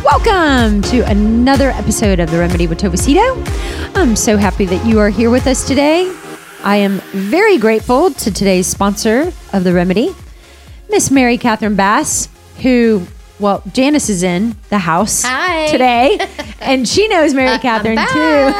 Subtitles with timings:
[0.00, 3.20] welcome to another episode of The Remedy with Tova Sido.
[3.94, 6.10] I'm so happy that you are here with us today.
[6.64, 10.14] I am very grateful to today's sponsor of The Remedy,
[10.90, 12.28] Miss Mary Catherine Bass,
[12.62, 13.06] who,
[13.38, 15.66] well, Janice is in the house Hi.
[15.68, 16.18] today,
[16.60, 18.52] and she knows Mary uh, Catherine too.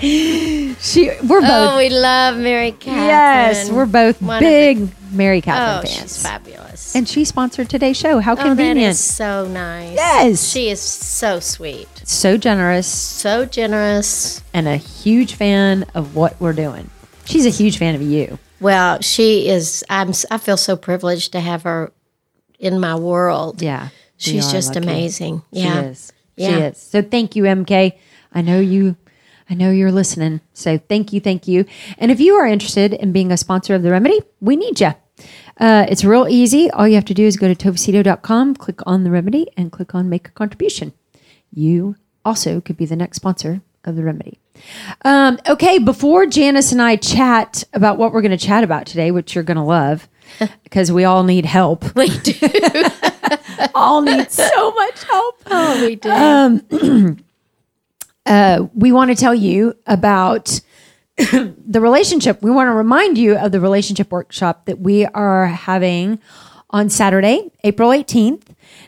[0.80, 3.06] she, we're both Oh, we love Mary Catherine.
[3.06, 6.22] yes, we're both One big the- Mary Oh, Catherine she's fans,
[6.94, 8.18] and she sponsored today's show.
[8.20, 8.96] How oh, that convenient!
[8.96, 9.94] so nice.
[9.94, 10.48] Yes.
[10.48, 14.42] She is so sweet, so generous so generous.
[14.52, 16.90] and a huge fan of what we're doing.
[17.24, 18.38] She's a huge fan of you.
[18.60, 19.84] Well, she is.
[19.88, 20.12] I'm.
[20.30, 21.92] I feel so privileged to have her
[22.58, 23.62] in my world.
[23.62, 23.88] Yeah.
[24.16, 24.86] She's just lucky.
[24.86, 25.42] amazing.
[25.52, 25.92] She Yeah.
[26.36, 26.78] She is.
[26.78, 27.92] So thank you, MK.
[28.32, 28.96] I know you
[29.50, 30.40] I know you're listening.
[30.52, 31.64] So thank you, thank you.
[31.98, 34.94] And if you are interested in being a sponsor of the remedy, we need you.
[35.60, 36.70] Uh, it's real easy.
[36.70, 39.94] All you have to do is go to tovasido.com, click on the remedy, and click
[39.94, 40.94] on make a contribution.
[41.52, 44.38] You also could be the next sponsor of the remedy.
[45.02, 49.10] Um, okay, before Janice and I chat about what we're going to chat about today,
[49.10, 50.08] which you're going to love,
[50.62, 51.94] because we all need help.
[51.94, 52.32] We do.
[53.74, 55.36] all need so much help.
[55.52, 57.16] Oh, we do.
[58.74, 60.60] we want to tell you about
[61.20, 62.42] the relationship.
[62.42, 66.18] We want to remind you of the relationship workshop that we are having
[66.70, 68.42] on Saturday, April 18th.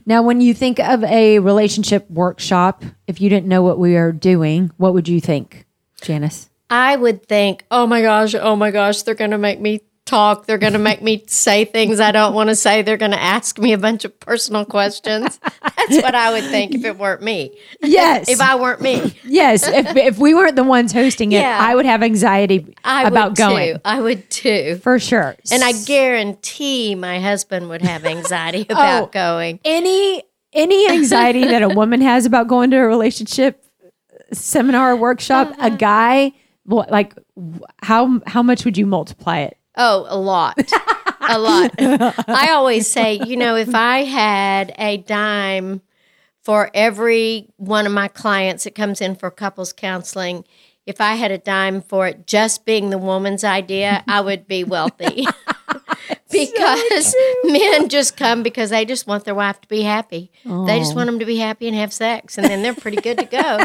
[0.06, 4.12] Now, when you think of a relationship workshop, if you didn't know what we are
[4.12, 5.66] doing, what would you think,
[6.00, 6.48] Janice?
[6.70, 10.46] I would think, oh my gosh, oh my gosh, they're going to make me talk.
[10.46, 12.82] They're going to make me say things I don't want to say.
[12.82, 15.38] They're going to ask me a bunch of personal questions.
[15.62, 17.56] That's what I would think if it weren't me.
[17.82, 18.28] Yes.
[18.28, 19.66] If I weren't me, yes.
[19.66, 21.58] If, if we weren't the ones hosting it, Yeah.
[21.60, 23.80] I would have anxiety I about would going too.
[23.84, 24.78] I would too.
[24.82, 25.36] for sure.
[25.50, 29.06] And I guarantee my husband would have anxiety about Oh.
[29.12, 29.60] going.
[29.64, 33.64] any any anxiety that a woman has about going to a relationship
[34.32, 35.66] seminar or workshop, Uh-huh.
[35.66, 36.32] a guy,
[36.66, 37.14] like
[37.82, 39.56] how how much would you multiply it?
[39.76, 40.58] Oh, a lot.
[41.28, 41.72] a lot.
[41.78, 45.80] I always say, you know, if I had a dime
[46.42, 50.44] for every one of my clients that comes in for couples counseling,
[50.84, 54.64] if I had a dime for it just being the woman's idea, I would be
[54.64, 55.26] wealthy.
[56.30, 60.30] because men just come because they just want their wife to be happy.
[60.66, 63.18] They just want them to be happy and have sex, and then they're pretty good
[63.18, 63.58] to go.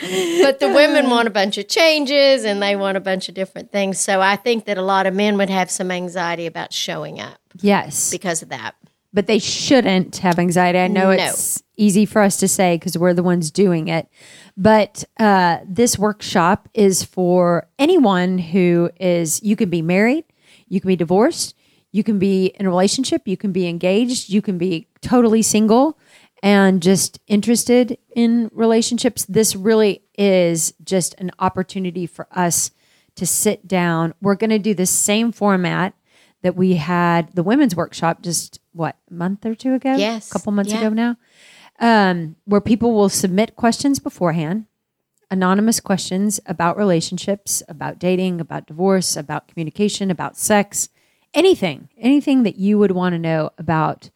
[0.00, 3.72] But the women want a bunch of changes and they want a bunch of different
[3.72, 3.98] things.
[4.00, 7.38] So I think that a lot of men would have some anxiety about showing up
[7.60, 8.74] Yes, because of that.
[9.12, 10.78] but they shouldn't have anxiety.
[10.78, 11.22] I know No.
[11.24, 14.08] it's easy for us to say because we're the ones doing it,
[14.56, 19.42] but uh, this workshop is for anyone who is.
[19.42, 20.24] You can be married,
[20.68, 21.54] you can be divorced,
[21.92, 25.98] you can be in a relationship, you can be engaged, you can be totally single
[26.44, 29.24] and just interested in relationships.
[29.24, 32.70] This really is just an opportunity for us
[33.16, 34.12] to sit down.
[34.20, 35.94] We're going to do the same format
[36.42, 40.28] that we had the women's workshop just what a month or two ago Yes.
[40.28, 40.80] a couple months Yeah.
[40.80, 41.16] ago now
[41.80, 44.66] um, where people will submit questions beforehand
[45.30, 50.90] anonymous questions about relationships about dating about divorce about communication about sex
[51.32, 54.10] anything anything that you would want to know about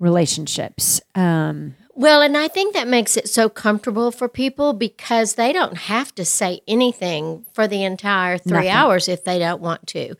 [0.00, 5.52] relationships um, Well, and I think that makes it so comfortable for people because they
[5.52, 8.70] don't have to say anything for the entire three Nothing.
[8.70, 10.14] hours if they don't want to.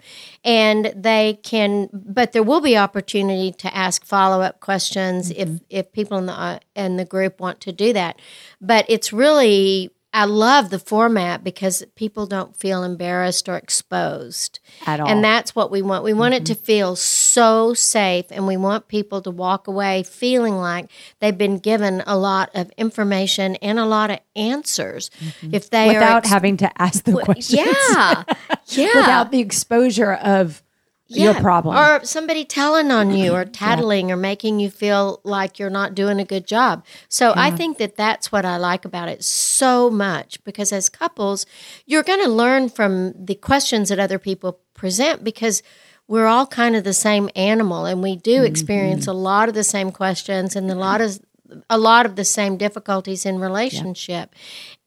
[0.44, 5.90] And they can, but there will be opportunity to ask follow up questions if, if
[5.92, 8.20] people in the, uh, in the group want to do that.
[8.60, 14.58] But it's really, I love the format because people don't feel embarrassed or exposed.
[14.86, 16.02] at all And that's what we want.
[16.02, 16.64] We want it to mm-hmm.
[16.64, 20.90] feel so safe, and we want people to walk away feeling like
[21.20, 25.10] they've been given a lot of information and a lot of answers.
[25.20, 25.54] Mm-hmm.
[25.54, 28.24] If they are without ex- having to ask the questions yeah,
[28.66, 30.62] yeah, without the exposure of
[31.18, 31.76] your problem.
[31.76, 36.20] or somebody telling on you, or tattling, or making you feel like you're not doing
[36.20, 36.84] a good job.
[37.08, 41.46] So I think that that's what I like about it so much because as couples,
[41.86, 45.62] you're going to learn from the questions that other people present because
[46.10, 49.10] we're all kind of the same animal and we do experience mm-hmm.
[49.10, 51.20] a lot of the same questions and a lot of
[51.68, 54.34] a lot of the same difficulties in relationship.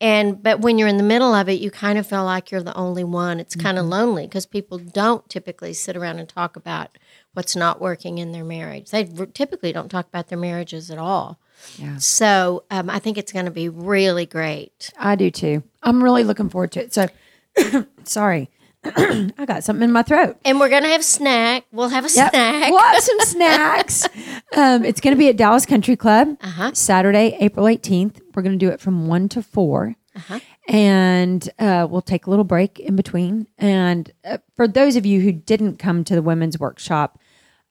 [0.02, 2.62] And but when you're in the middle of it, you kind of feel like you're
[2.64, 3.40] the only one.
[3.40, 3.86] It's kind Mm-hmm.
[3.86, 6.98] of lonely because people don't typically sit around and talk about
[7.34, 8.90] what's not working in their marriage.
[8.92, 11.40] They typically don't talk about their marriages at all.
[11.78, 11.98] Yeah.
[11.98, 14.92] So um, I think it's going to be really great.
[15.00, 15.64] I do too.
[15.82, 16.94] I'm really looking forward to it.
[16.94, 17.08] So,
[18.04, 18.50] sorry,
[19.38, 20.38] I got something in my throat.
[20.46, 21.66] And we're going to have snack.
[21.72, 22.32] We'll have a Yep.
[22.32, 22.72] snack.
[22.72, 24.08] We'll have some snacks.
[24.56, 26.72] Um, it's going to be at Dallas Country Club Uh-huh.
[26.74, 28.20] Saturday, April 18th.
[28.36, 29.96] We're going to do it from 1 to 4.
[30.16, 30.40] Uh-huh.
[30.68, 33.48] And uh, we'll take a little break in between.
[33.58, 37.20] And uh, for those of you who didn't come to the women's workshop,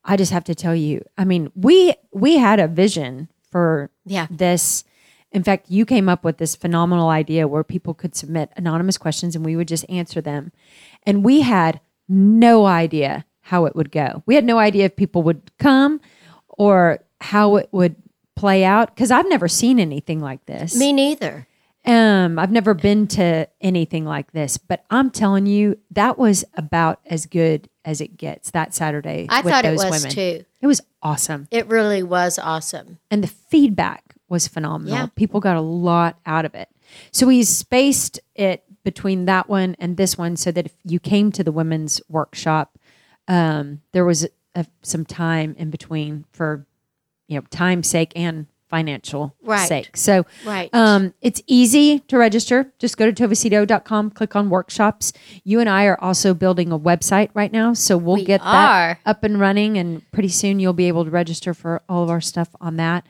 [0.03, 4.27] I just have to tell you, I mean, we we had a vision for Yeah.
[4.29, 4.83] this.
[5.33, 9.35] In fact, you came up with this phenomenal idea where people could submit anonymous questions
[9.35, 10.51] and we would just answer them.
[11.03, 14.23] And we had no idea how it would go.
[14.25, 15.99] We had no idea if people would come
[16.47, 17.95] or how it would
[18.35, 20.75] play out because I've never seen anything like this.
[20.75, 21.47] Me neither.
[21.85, 27.01] Um, I've never been to anything like this, but I'm telling you, that was about
[27.05, 29.27] as good as it gets that Saturday.
[29.29, 30.09] I thought it was women.
[30.09, 30.45] too.
[30.61, 31.49] It was awesome.
[31.51, 32.99] It really was awesome.
[33.11, 34.93] And the feedback was phenomenal.
[34.95, 35.07] Yeah.
[35.15, 36.69] People got a lot out of it.
[37.11, 41.31] So we spaced it between that one and this one so that if you came
[41.33, 42.77] to the women's workshop,
[43.27, 46.65] um, there was a, some time in between for,
[47.27, 49.67] you know, time's sake and financial Right.
[49.67, 49.95] sake.
[49.95, 50.69] So Right.
[50.73, 52.73] um, it's easy to register.
[52.79, 55.13] Just go to tovasido.com, click on workshops.
[55.43, 57.73] You and I are also building a website right now.
[57.73, 58.95] So we'll We get are.
[58.95, 59.77] that up and running.
[59.77, 63.05] And pretty soon you'll be able to register for all of our stuff on that.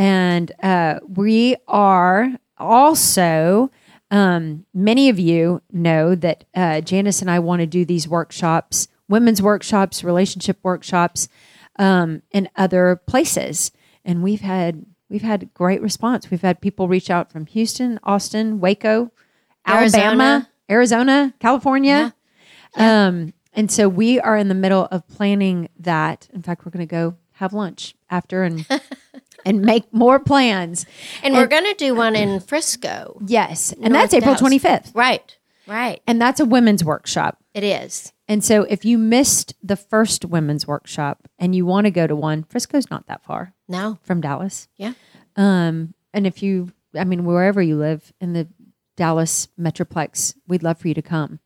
[0.00, 3.70] And uh, we are also,
[4.10, 8.88] um, many of you know that uh, Janice and I want to do these workshops,
[9.10, 11.28] women's workshops, relationship workshops,
[11.78, 13.72] um, in other places.
[14.02, 16.30] And we've had we've had great response.
[16.30, 19.10] We've had people reach out from Houston, Austin, Waco,
[19.66, 22.14] Alabama, Arizona, California.
[22.74, 26.26] Um, and so we are in the middle of planning that.
[26.32, 28.66] In fact, we're going to go have lunch after and
[29.44, 30.86] and make more plans.
[31.22, 33.20] and we're going to do one in Frisco.
[33.26, 34.40] Yes, and North that's April Dallas.
[34.40, 35.36] twenty fifth, Right.
[35.66, 36.00] Right.
[36.06, 37.38] and that's a women's workshop.
[37.54, 38.12] It is.
[38.28, 42.14] And so if you missed the first women's workshop and you want to go to
[42.16, 43.98] one, Frisco's not that far No.
[44.02, 44.68] from Dallas.
[44.76, 44.92] Yeah.
[45.36, 48.48] Um, and if you, I mean, wherever you live in the
[48.96, 51.40] Dallas Metroplex, we'd love for you to come.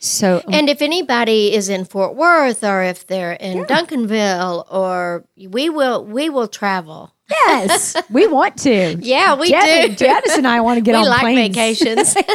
[0.00, 5.70] So, And if anybody is in Fort Worth or if they're in Duncanville or we
[5.70, 7.13] will we will travel.
[7.46, 8.96] Yes, we want to.
[9.00, 9.94] Yeah, we Jan- do.
[9.96, 11.54] Janice and I want to get we on like planes.
[11.56, 12.16] vacations.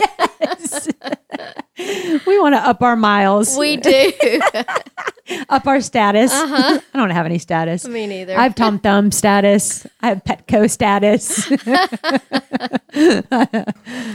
[2.28, 4.12] We want to up our miles, we do.
[5.50, 6.30] up our status.
[6.34, 6.80] Uh-huh.
[6.94, 7.88] I don't have any status.
[7.88, 8.38] Me neither.
[8.38, 9.88] I have Tom Thumb status.
[10.02, 11.50] I have Petco status.
[11.50, 11.56] I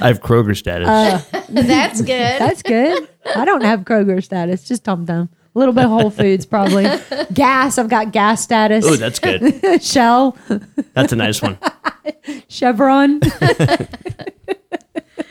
[0.07, 1.25] have Kroger status.
[1.49, 2.09] That's good.
[2.39, 3.09] That's good.
[3.35, 5.31] I don't have Kroger status, just Tom Thumb.
[5.55, 6.85] A little bit of Whole Foods, probably.
[7.33, 8.85] gas, I've got gas status.
[8.87, 9.83] oh, that's good.
[9.83, 10.37] Shell,
[10.95, 11.59] That's a nice one.
[12.49, 13.21] Chevron.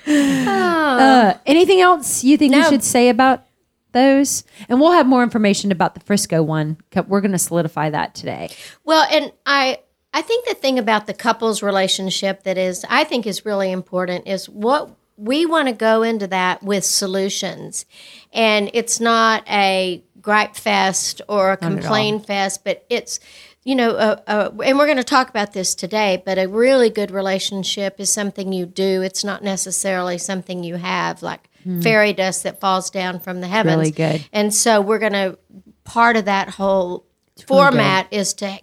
[0.08, 3.46] uh, anything else you think we should say about
[3.92, 4.44] those?
[4.70, 6.78] And we'll have more information about the Frisco one.
[7.08, 8.50] We're going to solidify that today.
[8.86, 9.80] Well, and I
[10.14, 14.28] I think the thing about the couples relationship that is I think is really important
[14.28, 17.86] is what we want to go into that with solutions.
[18.32, 23.20] And it's not a gripe fest or a complain fest, but it's
[23.66, 26.90] you know, uh, uh, and we're going to talk about this today, but a really
[26.90, 29.02] good relationship is something you do.
[29.02, 31.50] It's not necessarily something you have, like
[31.82, 33.78] fairy dust that falls down from the heavens.
[33.78, 34.26] Really good.
[34.34, 35.38] And so we're going to,
[35.86, 37.06] part of that whole
[37.48, 38.60] format is to,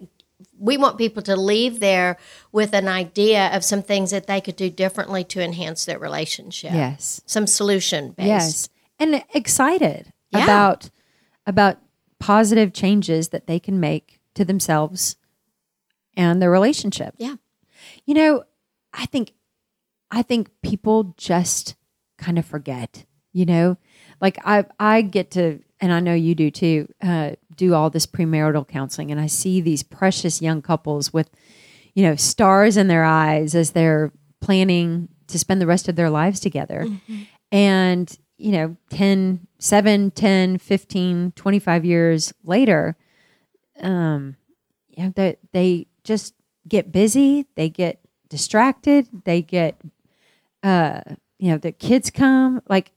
[0.59, 2.19] we want people to leave there
[2.53, 6.75] with an idea of some things that they could do differently to enhance their relationship.
[6.75, 7.23] Yes.
[7.25, 8.29] Some solution based.
[8.29, 8.69] Yes.
[8.99, 10.45] And excited Yeah.
[10.45, 10.91] about
[11.51, 11.79] about
[12.21, 15.17] positive changes that they can make to themselves
[16.17, 17.15] and their relationship.
[17.19, 17.35] Yeah.
[18.07, 18.45] You know,
[18.93, 19.33] I think
[20.11, 21.77] I think people just
[22.19, 23.77] kind of forget, you know?
[24.21, 28.07] Like I I get to and I know you do too, uh, do all this
[28.07, 31.31] premarital counseling and I see these precious young couples with,
[31.95, 36.11] you know, stars in their eyes as they're planning to spend the rest of their
[36.11, 36.87] lives together.
[37.53, 42.97] And, you know, 10, 7, 10, 15, 25 years later,
[43.81, 44.37] um,
[44.89, 46.35] you know, they, they just
[46.67, 49.81] get busy, they get distracted, they get,
[50.63, 51.01] uh,
[51.39, 52.63] you know, the kids come.
[52.69, 52.93] Like,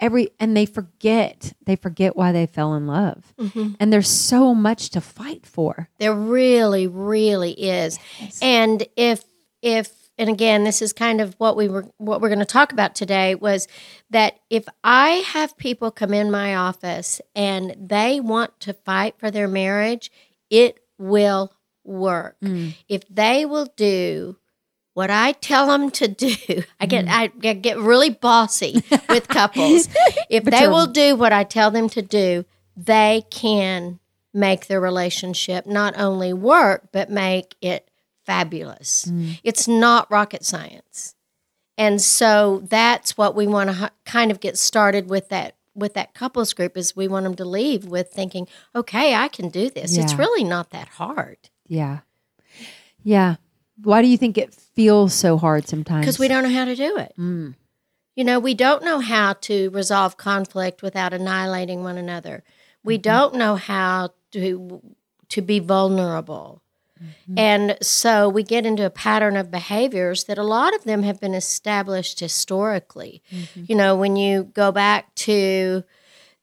[0.00, 3.72] every and they forget they forget why they fell in love Mm-hmm.
[3.80, 7.98] and there's so much to fight for There really, really is.
[8.40, 9.24] And if
[9.60, 12.72] if and again, this is kind of what we were what we're going to talk
[12.72, 13.68] about today was
[14.10, 19.30] that if I have people come in my office and they want to fight for
[19.30, 20.10] their marriage,
[20.50, 21.52] it will
[21.84, 22.36] work.
[22.42, 22.74] Mm.
[22.88, 24.36] If they will do
[24.94, 27.10] what I tell them to do, I get mm.
[27.10, 29.88] I get really bossy with couples.
[30.28, 32.44] If they will do what I tell them to do,
[32.76, 34.00] they can
[34.34, 37.87] make their relationship not only work but make it
[38.28, 39.10] fabulous.
[39.42, 41.14] It's not rocket science.
[41.76, 45.94] And so that's what we want to h- kind of get started with that with
[45.94, 49.70] that couples group is we want them to leave with thinking, "Okay, I can do
[49.70, 49.96] this.
[49.96, 51.38] It's really not that hard."
[51.70, 51.98] yeah
[53.02, 53.36] yeah
[53.84, 56.74] why do you think it feels so hard sometimes because we don't know how to
[56.74, 57.12] do it.
[57.18, 57.54] Mm.
[58.16, 62.42] You know, we don't know how to resolve conflict without annihilating one another.
[62.82, 63.02] We Mm-hmm.
[63.12, 64.82] don't know how to
[65.28, 66.60] to be vulnerable.
[67.02, 67.38] Mm-hmm.
[67.38, 71.20] And so we get into a pattern of behaviors that a lot of them have
[71.20, 73.22] been established historically.
[73.30, 73.64] Mm-hmm.
[73.68, 75.84] You know, when you go back to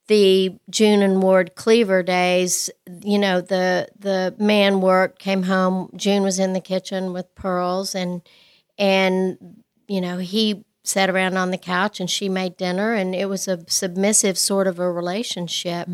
[0.07, 2.69] the June and Ward Cleaver days,
[3.03, 7.95] you know, the the man worked, came home, June was in the kitchen with pearls
[7.95, 8.21] and
[8.77, 9.37] and
[9.87, 13.47] you know, he sat around on the couch and she made dinner and it was
[13.47, 15.89] a submissive sort of a relationship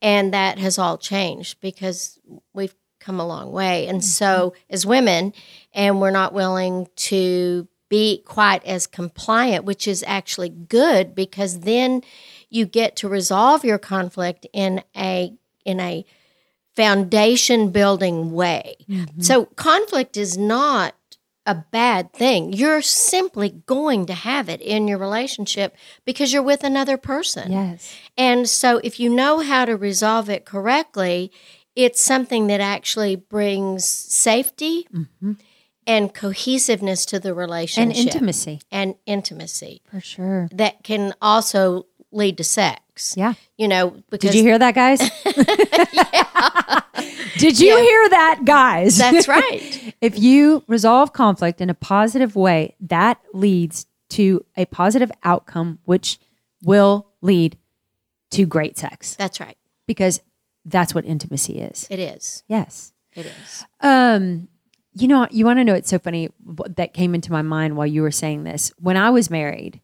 [0.00, 2.18] and that has all changed because
[2.54, 3.86] we've come a long way.
[3.86, 4.06] And mm-hmm.
[4.06, 5.32] so as women
[5.72, 12.02] and we're not willing to be quite as compliant which is actually good because then
[12.48, 15.32] you get to resolve your conflict in a
[15.64, 16.04] in a
[16.76, 18.76] foundation building way.
[18.88, 19.20] Mm-hmm.
[19.20, 20.94] So conflict is not
[21.46, 22.52] a bad thing.
[22.52, 27.50] You're simply going to have it in your relationship because you're with another person.
[27.50, 27.94] yes.
[28.16, 31.32] And so if you know how to resolve it correctly,
[31.76, 35.32] it's something that actually brings safety mm-hmm.
[35.86, 37.96] and cohesiveness to the relationship.
[37.96, 43.14] and intimacy and intimacy for sure that can also lead to sex.
[43.16, 44.98] yeah You know, because did you hear that guys
[47.38, 47.80] did you Yeah.
[47.82, 49.94] hear that guys that's right.
[50.00, 56.18] if you resolve conflict in a positive way, that leads to a positive outcome, which
[56.64, 57.56] will lead
[58.32, 59.56] to great sex That's right.
[59.86, 60.20] because
[60.64, 61.86] that's what intimacy is.
[61.90, 62.42] It is.
[62.48, 62.92] Yes.
[63.14, 63.64] It is.
[63.80, 64.48] Um,
[64.94, 66.30] you know, you want to know it's so funny
[66.76, 68.72] that came into my mind while you were saying this.
[68.78, 69.80] When I was married,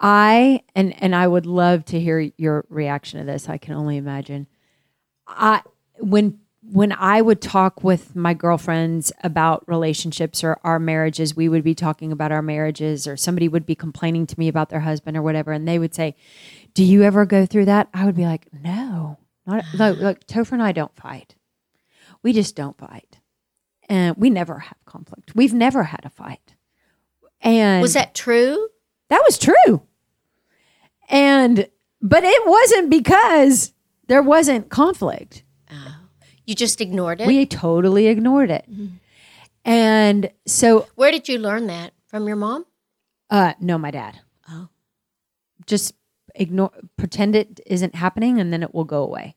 [0.00, 3.48] I and and I would love to hear your reaction to this.
[3.48, 4.46] I can only imagine.
[5.26, 5.62] I
[5.98, 11.62] when when I would talk with my girlfriends about relationships or our marriages, we would
[11.64, 15.16] be talking about our marriages, or somebody would be complaining to me about their husband
[15.16, 16.14] or whatever, and they would say,
[16.74, 20.52] "Do you ever go through that?" I would be like, "No, not like, like Topher
[20.52, 21.34] and I don't fight.
[22.22, 23.18] We just don't fight,
[23.88, 25.32] and we never have conflict.
[25.34, 26.54] We've never had a fight."
[27.40, 28.68] And Was that true?
[29.10, 29.82] that was true.
[31.08, 31.68] And
[32.00, 33.72] but it wasn't because
[34.06, 35.44] there wasn't conflict.
[35.70, 35.96] Oh,
[36.46, 37.26] You just ignored it?
[37.26, 38.66] We totally ignored it.
[39.64, 41.92] And so Where did you learn that?
[42.06, 42.64] From your mom?
[43.30, 44.20] uh no my dad.
[44.48, 44.68] Oh.
[45.66, 45.94] Just
[46.34, 49.36] ignore pretend it isn't happening and then it will go away.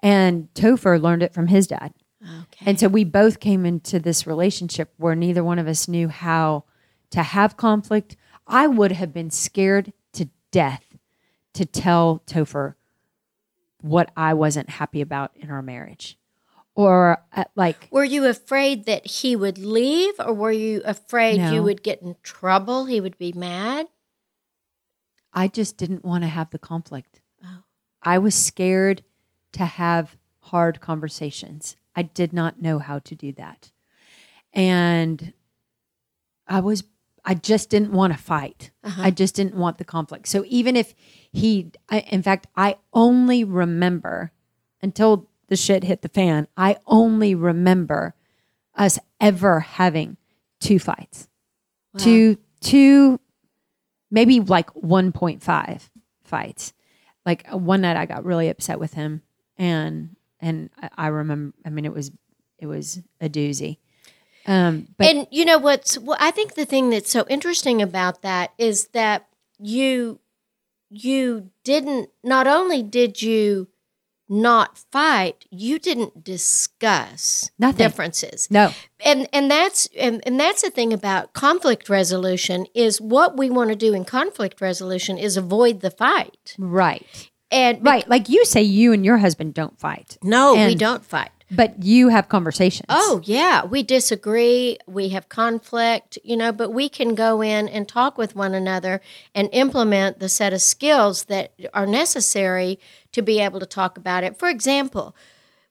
[0.00, 1.92] And Topher learned it from his dad.
[2.22, 2.64] Okay.
[2.66, 6.64] And so we both came into this relationship where neither one of us knew how
[7.10, 8.16] to have conflict.
[8.46, 10.84] I would have been scared to death
[11.54, 12.74] to tell Topher
[13.80, 16.18] what I wasn't happy about in our marriage.
[16.74, 21.52] Or uh, like, Were you afraid that he would leave, or were you afraid No.
[21.52, 22.84] you would get in trouble?
[22.86, 23.86] He would be mad?
[25.32, 27.20] I just didn't want to have the conflict.
[27.44, 27.62] Oh.
[28.02, 29.02] I was scared
[29.52, 31.76] to have hard conversations.
[31.94, 33.70] I did not know how to do that.
[34.52, 35.32] And
[36.46, 36.84] I was
[37.24, 38.70] I just didn't want to fight.
[38.82, 39.02] Uh-huh.
[39.02, 40.28] I just didn't want the conflict.
[40.28, 40.94] So even if
[41.30, 44.32] he I, in fact I only remember
[44.80, 48.14] until the shit hit the fan, I only remember
[48.74, 50.16] us ever having
[50.60, 51.28] two fights.
[51.96, 53.18] Two two
[54.10, 55.90] maybe like 1.5
[56.24, 56.72] fights.
[57.26, 59.22] Like uh, one night I got really upset with him
[59.56, 62.12] and and I, remember I mean it was
[62.58, 63.78] it was a doozy.
[64.46, 68.22] Um but and you know what's well, I think the thing that's so interesting about
[68.22, 70.20] that is that you
[70.90, 73.68] you didn't not only did you
[74.28, 77.78] not fight, you didn't discuss Nothing.
[77.78, 78.48] differences.
[78.50, 78.72] No.
[79.04, 83.70] And and that's and, and that's the thing about conflict resolution is what we want
[83.70, 86.54] to do in conflict resolution is avoid the fight.
[86.58, 87.30] Right.
[87.50, 88.06] And Right.
[88.08, 91.30] Like you say, you and your husband don't fight, no, we don't fight.
[91.50, 92.84] but you have conversations.
[92.90, 93.64] Oh, yeah.
[93.64, 94.76] We disagree.
[94.86, 99.00] We have conflict, you know, but we can go in and talk with one another
[99.34, 102.78] and implement the set of skills that are necessary
[103.12, 104.38] to be able to talk about it.
[104.38, 105.14] For example,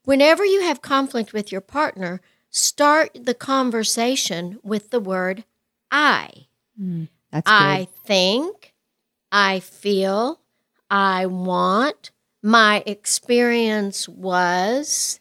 [0.04, 5.44] whenever you have conflict with your partner, start the conversation with the word
[5.92, 6.48] I.
[6.78, 7.54] Hmm, that's good.
[7.54, 8.74] I think,
[9.32, 10.40] I feel,
[10.90, 15.20] I want, my experience was,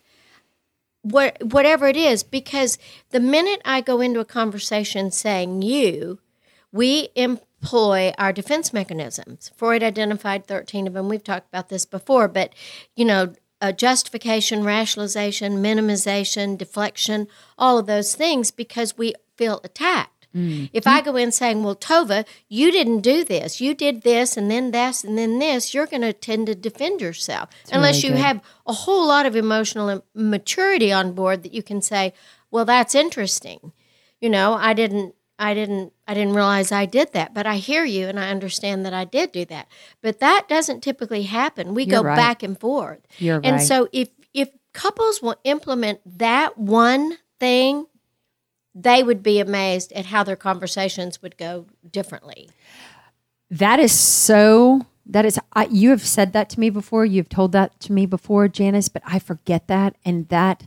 [1.02, 2.78] what, whatever it is, because
[3.10, 6.20] the minute I go into a conversation saying you,
[6.72, 7.08] we
[7.60, 9.50] employ our defense mechanisms.
[9.56, 11.08] Freud identified 13 of them.
[11.08, 12.54] We've talked about this before, but
[12.94, 20.10] you know, uh, justification, rationalization, minimization, deflection, all of those things because we feel attacked.
[20.74, 24.50] If I go in saying, Well, Tova, you didn't do this, you did this, and
[24.50, 27.48] then this, and then this, you're going to tend to defend yourself.
[27.72, 31.80] Unless really you have a whole lot of emotional maturity on board that you can
[31.80, 32.12] say,
[32.50, 33.72] Well, that's interesting.
[34.20, 35.14] You know, I didn't.
[35.38, 38.86] I didn't I didn't realize I did that, but I hear you and I understand
[38.86, 39.68] that I did do that.
[40.00, 41.74] But that doesn't typically happen.
[41.74, 42.16] We You're go right.
[42.16, 43.00] back and forth.
[43.18, 43.60] You're And right.
[43.60, 47.86] so if if couples will implement that one thing,
[48.74, 52.50] they would be amazed at how their conversations would go differently.
[53.50, 54.82] That is so.
[55.06, 55.38] That is.
[55.52, 57.04] I, you have said that to me before.
[57.04, 58.88] You've told that to me before, Janice.
[58.88, 60.66] But I forget that, and that.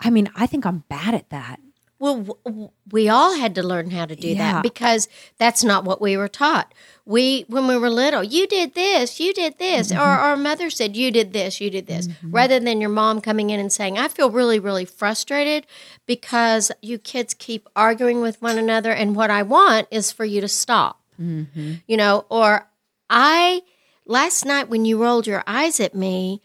[0.00, 1.60] I mean, I think I'm bad at that.
[2.02, 4.54] Well, we all had to learn how to do Yeah.
[4.54, 5.06] that because
[5.38, 6.74] that's not what we were taught.
[7.04, 10.24] We, when we were little, you did this, you did this, or mm-hmm.
[10.24, 12.32] our mother said, you did this, you did this, mm-hmm.
[12.32, 15.64] rather than your mom coming in and saying, I feel really, really frustrated
[16.04, 20.40] because you kids keep arguing with one another, and what I want is for you
[20.40, 21.00] to stop.
[21.20, 21.74] Mm-hmm.
[21.86, 22.66] You know, or
[23.08, 23.62] I,
[24.06, 26.42] last night when you rolled your eyes at me,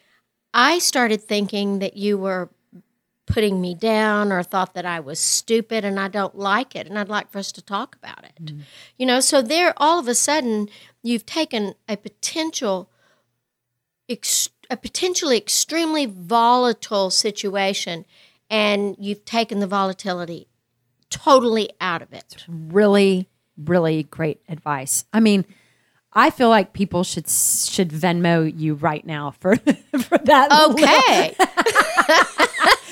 [0.54, 2.50] I started thinking that you were
[3.38, 6.98] putting me down or thought that I was stupid and I don't like it and
[6.98, 8.46] I'd like for us to talk about it.
[8.46, 8.62] Mm-hmm.
[8.98, 10.70] You know, so there all of a sudden
[11.04, 12.90] you've taken a potential
[14.10, 18.06] ex- a potentially extremely volatile situation
[18.50, 20.48] and you've taken the volatility
[21.12, 22.44] totally out of it.
[22.48, 25.06] Really, really great advice.
[25.14, 25.46] I mean,
[26.14, 30.52] I feel like people should should Venmo you right now for for that.
[30.70, 31.36] Okay.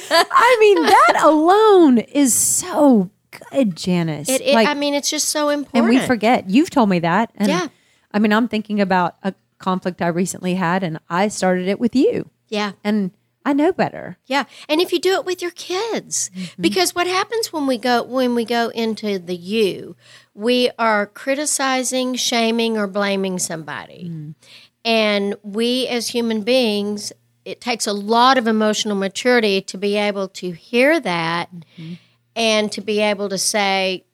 [0.11, 3.09] I mean, that alone is so
[3.51, 4.29] good, Janice.
[4.29, 5.77] it, it Like, I mean it's just so important.
[5.77, 6.49] and we forget.
[6.49, 7.31] You've told me that.
[7.35, 7.67] And Yeah.
[8.11, 11.95] I mean, I'm thinking about a conflict I recently had, and I started it with
[11.95, 12.73] you, yeah.
[12.83, 13.11] and
[13.45, 14.17] I know better.
[14.25, 16.61] Yeah, and if you do it with your kids, mm-hmm.
[16.61, 19.95] because what happens when we go when we go into the you,
[20.33, 24.35] we are criticizing, shaming, or blaming somebody, mm.
[24.83, 27.13] and we as human beings,
[27.45, 31.93] it takes a lot of emotional maturity to be able to hear that, mm-hmm.
[32.35, 34.05] and to be able to say,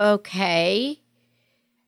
[0.00, 1.00] okay.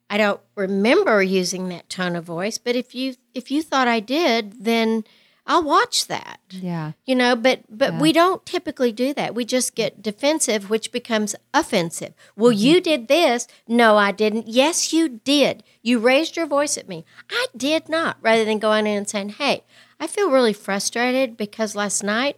[0.08, 3.98] I don't remember using that tone of voice, but if you if you thought I
[3.98, 5.02] did, then
[5.46, 6.92] I'll watch that Yeah.
[7.04, 8.00] you know but but Yeah.
[8.00, 12.64] we don't typically do that we just get defensive which becomes offensive well Mm-hmm.
[12.66, 17.04] you did this no i didn't yes you did you raised your voice at me
[17.30, 19.62] i did not rather than going in and saying hey
[20.00, 22.36] i feel really frustrated because last night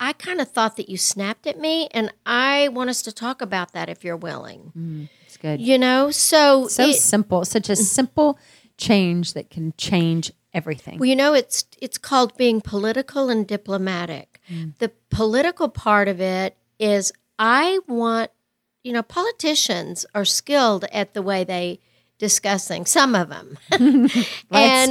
[0.00, 3.40] i kind of thought that you snapped at me and i want us to talk
[3.40, 5.60] about that if you're willing It's good.
[5.60, 7.44] you know so so it- simple.
[7.44, 8.38] Such a simple
[8.76, 10.98] change that can change everything.
[10.98, 14.40] Well, you know, it's it's called being political and diplomatic.
[14.50, 14.76] Mm.
[14.78, 18.30] The political part of it is I want,
[18.82, 21.80] you know, politicians are skilled at the way they
[22.18, 22.90] discuss things.
[22.90, 24.10] Some of them, and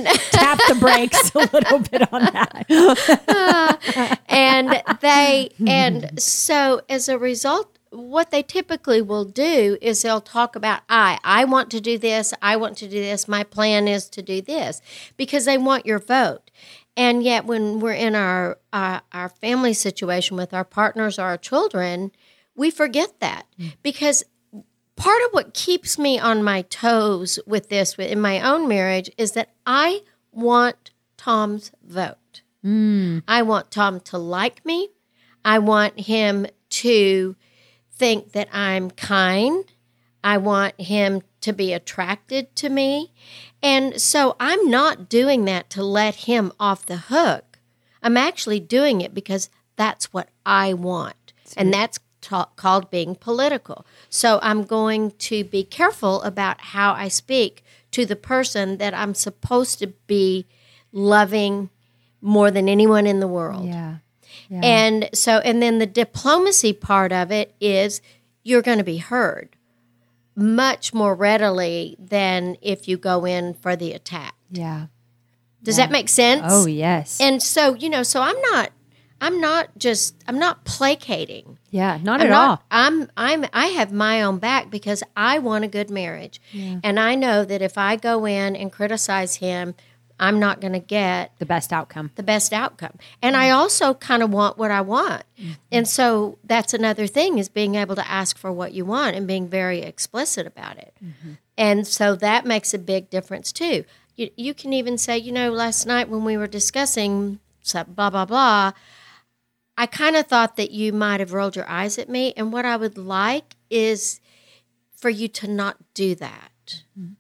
[0.32, 2.66] Tap the brakes a little bit on that.
[3.28, 10.22] Uh, and they and so as a result what they typically will do is they'll
[10.22, 13.88] talk about i i want to do this i want to do this my plan
[13.88, 14.82] is to do this
[15.16, 16.52] because they want your vote.
[16.96, 21.38] And yet when we're in our our, our family situation with our partners or our
[21.38, 22.12] children
[22.56, 23.46] we forget that.
[23.60, 23.74] Mm.
[23.84, 24.24] Because
[24.96, 29.34] part of what keeps me on my toes with this in my own marriage is
[29.34, 32.42] that i want tom's vote.
[32.64, 33.24] Mm.
[33.28, 34.90] I want Tom to like me.
[35.44, 37.36] I want him to
[37.98, 39.66] think that I'm kind.
[40.24, 43.14] I want him to be attracted to me.
[43.62, 47.60] And so I'm not doing that to let him off the hook.
[48.04, 51.34] I'm actually doing it because that's what I want.
[51.56, 53.86] And that's ta- called being political.
[54.10, 59.14] So I'm going to be careful about how I speak to the person that I'm
[59.14, 60.46] supposed to be
[60.92, 61.70] loving
[62.22, 63.66] more than anyone in the world.
[63.66, 63.98] Yeah.
[64.50, 64.62] Yeah.
[64.64, 68.02] And so, and then the diplomacy part of it is
[68.44, 69.56] you're going to be heard
[70.36, 74.36] much more readily than if you go in for the attack.
[74.52, 74.88] yeah.
[75.64, 76.44] Does that make sense?
[76.46, 77.20] Oh yes.
[77.20, 78.70] And so, you know, so I'm not,
[79.20, 81.58] I'm not just, I'm not placating.
[81.72, 82.00] yeah.
[82.02, 82.64] Not I'm at all.
[82.72, 86.40] I'm, I'm, I have my own back because I want a good marriage.
[86.54, 89.76] And I know that if I go in and criticize him,
[90.20, 92.12] I'm not going to get The best outcome.
[92.16, 92.98] the best outcome.
[93.22, 95.24] And I also kind of want what I want.
[95.40, 95.52] Mm-hmm.
[95.72, 99.28] And so that's another thing is being able to ask for what you want and
[99.28, 100.94] being very explicit about it.
[101.04, 101.34] Mm-hmm.
[101.58, 103.86] And so that makes a big difference too.
[104.16, 107.40] You, you can even say, you know, last night when we were discussing
[107.88, 108.72] blah, blah, blah,
[109.78, 112.34] I kind of thought that you might have rolled your eyes at me.
[112.36, 114.20] And what I would like is
[114.96, 116.82] for you to not do that.
[116.98, 117.14] Mm-hmm.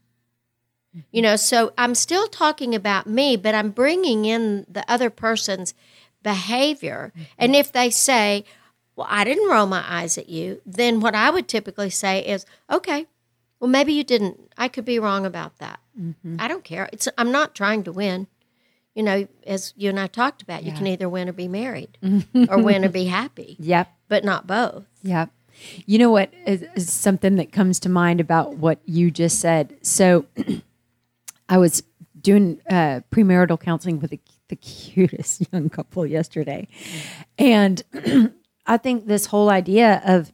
[1.12, 5.73] You know, so I'm still talking about me, but I'm bringing in the other person's
[6.23, 7.12] behavior.
[7.15, 7.23] Mm-hmm.
[7.38, 8.43] And if they say,
[8.95, 12.45] Well, I didn't roll my eyes at you, then what I would typically say is,
[12.71, 13.05] Okay,
[13.60, 14.53] well, maybe you didn't.
[14.57, 15.79] I could be wrong about that.
[15.99, 16.38] Mm-hmm.
[16.39, 16.89] I don't care.
[16.93, 18.27] It's I'm not trying to win.
[18.93, 21.99] You know, as you and I talked about, you can either win or be married,
[22.49, 23.88] or win or be happy, Yep.
[24.07, 24.86] but not both.
[25.03, 25.29] Yep.
[25.86, 29.75] You know what is, is something that comes to mind about what you just said.
[29.83, 30.25] So,
[31.49, 31.83] I was
[32.19, 36.67] doing uh, premarital counseling with the, the cutest young couple yesterday,
[37.38, 37.83] and
[38.65, 40.31] I think this whole idea of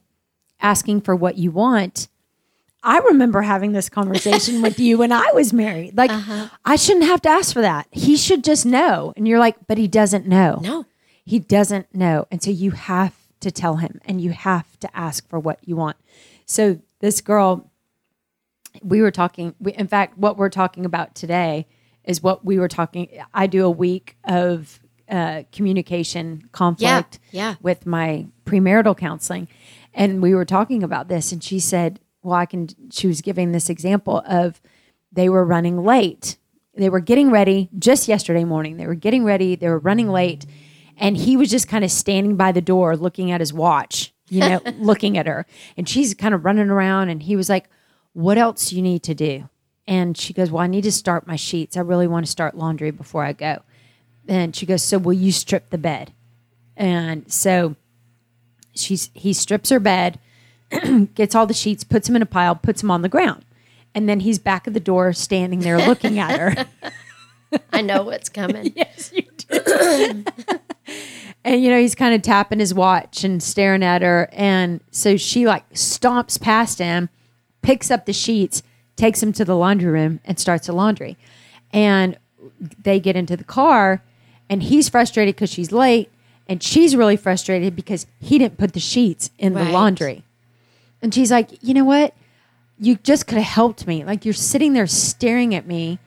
[0.60, 2.08] asking for what you want.
[2.86, 5.96] I remember having this conversation with you when I was married.
[5.96, 6.10] Like,
[6.66, 7.86] I shouldn't have to ask for that.
[7.90, 9.14] He should just know.
[9.16, 10.58] And you're like, but he doesn't know.
[10.62, 10.84] No.
[11.24, 12.26] He doesn't know.
[12.30, 15.76] And so you have to tell him and you have to ask for what you
[15.76, 15.96] want.
[16.44, 17.70] So this girl,
[18.82, 21.66] we were talking, we, in fact, what we're talking about today
[22.04, 23.08] is what we were talking.
[23.32, 27.56] I do a week of uh, communication conflict yeah.
[27.60, 29.48] with my premarital counseling.
[29.92, 33.52] And we were talking about this, and she said, Well, I can, she was giving
[33.52, 34.60] this example of
[35.12, 36.36] they were running late.
[36.76, 38.76] They were getting ready just yesterday morning.
[38.76, 40.44] They were getting ready, they were running late,
[40.96, 44.40] and he was just kind of standing by the door looking at his watch, you
[44.40, 45.46] know, looking at her.
[45.76, 47.68] And she's kind of running around, and he was like,
[48.14, 49.48] What else you need to do?
[49.86, 51.76] And she goes, Well, I need to start my sheets.
[51.76, 53.62] I really want to start laundry before I go.
[54.26, 56.12] And she goes, So will you strip the bed?
[56.76, 57.76] And so
[58.74, 60.18] she's he strips her bed,
[61.14, 63.44] gets all the sheets, puts them in a pile, puts them on the ground.
[63.94, 66.66] And then he's back at the door standing there looking at her.
[67.72, 68.72] I know what's coming.
[68.76, 70.24] yes, you do.
[71.44, 74.28] and you know, he's kind of tapping his watch and staring at her.
[74.32, 77.08] And so she like stomps past him,
[77.64, 78.62] picks up the sheets,
[78.94, 81.16] takes him to the laundry room, and starts the laundry.
[81.72, 82.16] And
[82.80, 84.02] they get into the car,
[84.48, 86.10] and he's frustrated because she's late,
[86.46, 90.24] and she's really frustrated because he didn't put the sheets in the laundry.
[91.00, 92.14] And she's like, you know what?
[92.78, 94.04] You just could have helped me.
[94.04, 95.98] Like you're sitting there staring at me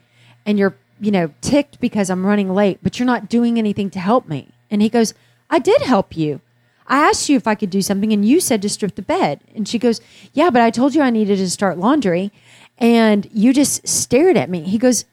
[0.46, 3.98] and you're, you know, ticked because I'm running late, but you're not doing anything to
[3.98, 4.48] help me.
[4.70, 5.14] And he goes,
[5.50, 6.40] I did help you.
[6.88, 9.40] I asked you if I could do something and you said to strip the bed.
[9.54, 10.00] And she goes,
[10.32, 12.32] Yeah, but I told you I needed to start laundry
[12.78, 14.62] and you just stared at me.
[14.62, 15.04] He goes,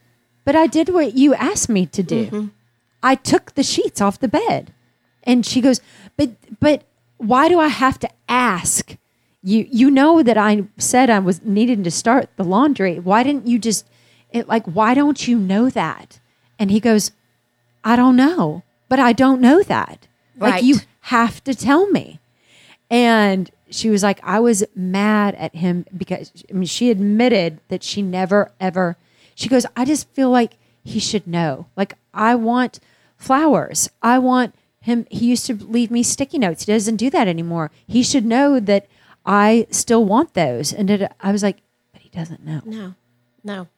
[0.44, 2.26] But I did what you asked me to do.
[2.26, 2.46] Mm-hmm.
[3.02, 4.72] I took the sheets off the bed.
[5.22, 5.80] And she goes,
[6.16, 6.82] But but
[7.18, 8.96] why do I have to ask?
[9.42, 12.98] You you know that I said I was needing to start the laundry.
[12.98, 13.86] Why didn't you just
[14.32, 16.20] it, like why don't you know that?
[16.58, 17.12] And he goes,
[17.84, 20.06] I don't know, but I don't know that.
[20.38, 20.62] Like Right.
[20.64, 22.18] you have to tell me.
[22.90, 27.84] And she was like, I was mad at him because I mean, she admitted that
[27.84, 28.96] she never ever,
[29.34, 31.66] she goes, I just feel like he should know.
[31.76, 32.80] Like, I want
[33.16, 33.88] flowers.
[34.02, 36.64] I want him, he used to leave me sticky notes.
[36.64, 37.70] He doesn't do that anymore.
[37.86, 38.88] He should know that
[39.24, 40.72] I still want those.
[40.72, 41.58] And it, I was like,
[41.92, 42.62] but he doesn't know.
[42.64, 42.94] No,
[43.44, 43.68] no.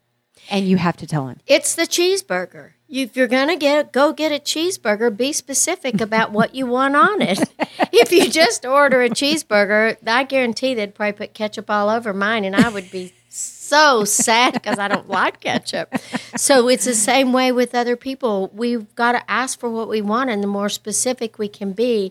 [0.51, 1.41] And you have to tell him.
[1.47, 2.73] It's the cheeseburger.
[2.89, 7.21] If you're gonna get go get a cheeseburger, be specific about what you want on
[7.21, 7.39] it.
[7.93, 12.45] if you just order a cheeseburger, I guarantee they'd probably put ketchup all over mine,
[12.45, 15.95] and I would be so sad because I don't like ketchup.
[16.37, 18.51] So it's the same way with other people.
[18.55, 22.11] We've got to ask for what we want, and the more specific we can be,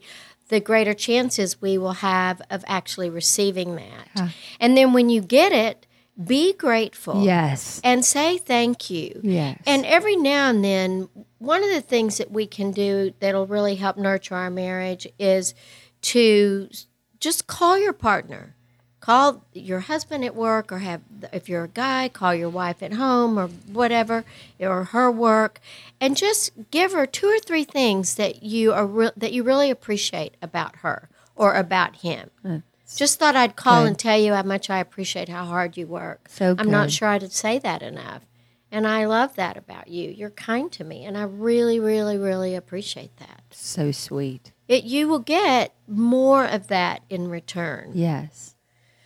[0.50, 4.32] the greater chances we will have of actually receiving that.
[4.60, 5.87] And then when you get it,
[6.24, 7.80] be grateful Yes.
[7.84, 9.20] and say thank you.
[9.24, 9.60] Yes.
[9.68, 13.76] And every now and then, one of the things that we can do that'll really
[13.76, 15.54] help nurture our marriage is
[16.02, 16.70] to
[17.20, 18.54] just call your partner.
[19.00, 21.02] Call your husband at work, or have,
[21.32, 24.26] if you're a guy, call your wife at home, or whatever,
[24.60, 25.62] or her work,
[26.02, 29.70] and just give her two or three things that you are re- that you really
[29.70, 32.32] appreciate about her or about him.
[32.96, 33.88] Just thought I'd call good.
[33.90, 36.28] and tell you how much I appreciate how hard you work.
[36.30, 36.66] So good.
[36.66, 38.24] I'm not sure I'd say that enough.
[38.72, 40.10] And I love that about you.
[40.10, 43.42] You're kind to me, and I really, really, really appreciate that.
[43.52, 44.52] so sweet.
[44.68, 47.92] It, you will get more of that in return.
[47.94, 48.56] Yes.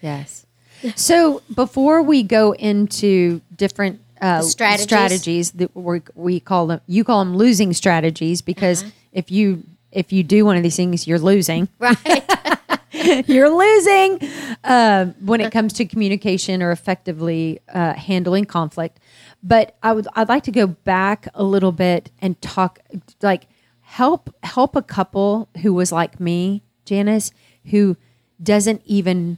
[0.02, 0.48] Yes.
[0.96, 4.84] So before we go into different uh, strategies?
[4.86, 8.92] strategies that we we call them, you call them losing strategies because Uh-huh.
[9.14, 11.68] if you if you do one of these things, you're losing.
[11.78, 12.24] Right.
[13.28, 14.20] you're losing
[14.64, 19.00] um, when it comes to communication or effectively uh, handling conflict.
[19.44, 22.80] But I would I'd like to go back a little bit and talk
[23.22, 23.48] like
[23.82, 27.32] help help a couple who was like me, Janice,
[27.66, 27.98] who
[28.42, 29.38] doesn't even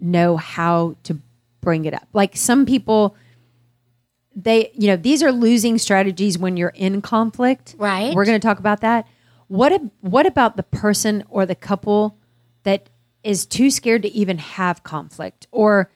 [0.00, 1.18] know how to
[1.60, 2.06] bring it up.
[2.12, 3.16] Like some people
[4.34, 8.14] they you know these are losing strategies when you're in conflict Right.
[8.14, 9.06] we're going to talk about that
[9.48, 12.18] what what about the person or the couple
[12.66, 12.90] that
[13.22, 15.90] is too scared to even have conflict or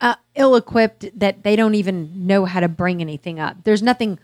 [0.00, 4.18] uh, ill-equipped that they don't even know how to bring anything up there's nothing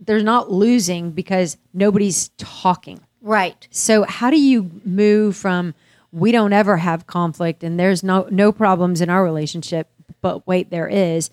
[0.00, 3.66] there's not losing because nobody's talking right.
[3.70, 5.74] so how do you move from
[6.12, 9.88] we don't ever have conflict and there's no no problems in our relationship,
[10.20, 11.30] but wait there is,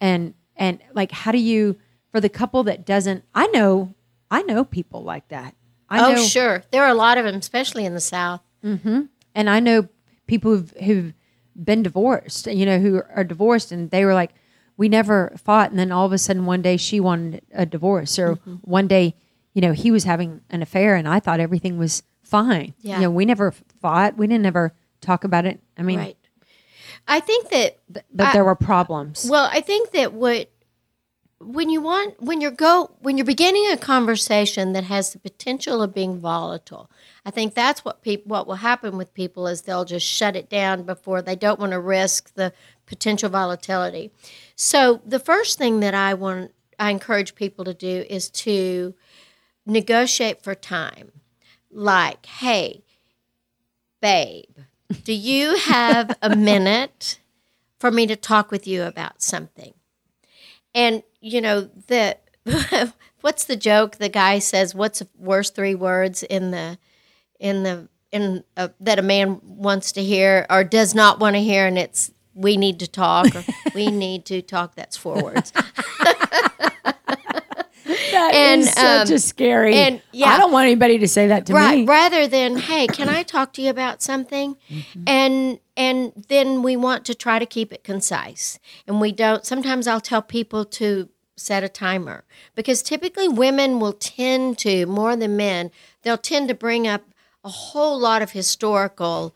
[0.00, 1.76] and and like how do you
[2.12, 3.24] for the couple that doesn't?
[3.34, 3.94] I know
[4.30, 5.54] I know people like that.
[5.88, 6.62] I Oh, know, sure.
[6.70, 8.42] There are a lot of them, especially in the South.
[8.62, 9.08] And
[9.50, 9.88] I know
[10.26, 11.14] people who've, who've
[11.62, 12.46] been divorced.
[12.46, 14.32] You know, who are divorced, and they were like,
[14.76, 18.18] we never fought, and then all of a sudden one day she wanted a divorce,
[18.18, 18.54] or Mm-hmm.
[18.62, 19.14] one day,
[19.52, 22.72] you know, he was having an affair, and I thought everything was fine.
[22.80, 22.96] Yeah.
[22.96, 24.16] You know, we never fought.
[24.16, 24.72] We didn't ever
[25.02, 25.60] talk about it.
[25.76, 26.16] I mean, Right.
[27.06, 27.80] I think that
[28.14, 29.26] but I- there were problems.
[29.28, 30.48] Well, I think that what
[31.40, 35.82] when you want when you're go when you're beginning a conversation that has the potential
[35.82, 36.88] of being volatile,
[37.24, 40.50] I think that's what people what will happen with people is they'll just shut it
[40.50, 42.52] down before they don't want to risk the
[42.86, 44.10] potential volatility.
[44.56, 48.94] So the first thing that I want I encourage people to do is to
[49.64, 51.12] negotiate for time.
[51.70, 52.82] Like, hey,
[54.00, 54.56] babe,
[55.04, 57.20] do you have a minute
[57.78, 59.74] for me to talk with you about something?
[60.74, 62.18] And you know the
[63.20, 63.98] what's the joke?
[63.98, 66.78] The guy says, "What's the worst three words in the
[67.42, 71.42] in the in uh, that a man wants to hear or does not want to
[71.42, 74.74] hear?" And it's we need to talk or we need to talk.
[74.74, 75.52] That's four words.
[78.12, 79.74] That and, is such um, a scary.
[79.74, 80.28] and, yeah.
[80.28, 81.84] I don't want anybody to say that to right me.
[81.86, 84.56] rather than hey can i talk to you about something
[85.06, 89.86] and and then we want to try to keep it concise and we don't sometimes
[89.86, 92.24] i'll tell people to set a timer
[92.54, 95.70] because typically women will tend to more than men
[96.02, 97.02] they'll tend to bring up
[97.44, 99.34] a whole lot of historical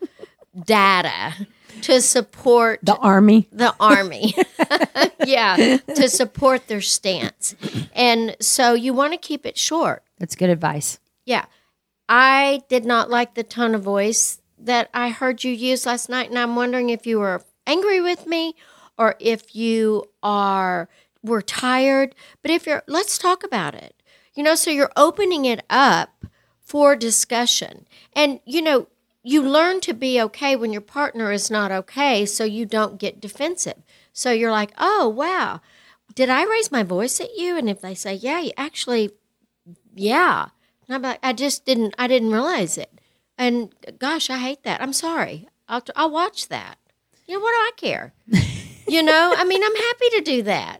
[0.65, 1.33] data
[1.81, 3.47] to support The army.
[3.51, 4.33] the army.
[5.25, 7.55] yeah, to support their stance.
[7.93, 10.03] And so you want to keep it short.
[10.17, 10.99] That's good advice.
[11.25, 11.45] Yeah.
[12.09, 16.29] I did not like the tone of voice that I heard you use last night
[16.29, 18.55] and I'm wondering if you were angry with me
[18.97, 20.89] or if you are
[21.21, 23.93] were tired, but if you're let's talk about it.
[24.33, 26.25] You know, so you're opening it up
[26.67, 27.87] for discussion.
[28.13, 28.87] And you know,
[29.23, 33.21] you learn to be okay when your partner is not okay so you don't get
[33.21, 33.81] defensive.
[34.13, 35.61] So you're like, "Oh, wow.
[36.13, 39.11] Did I raise my voice at you?" And if they say, "Yeah, you actually
[39.95, 40.49] yeah."
[40.87, 42.91] And I'm like, I just didn't, I didn't realize it.
[43.37, 44.81] And gosh, I hate that.
[44.81, 45.47] I'm sorry.
[45.67, 46.77] I'll, I'll watch that.
[47.27, 48.13] You know, what do I care?
[48.87, 50.79] you know, I mean, I'm happy to do that.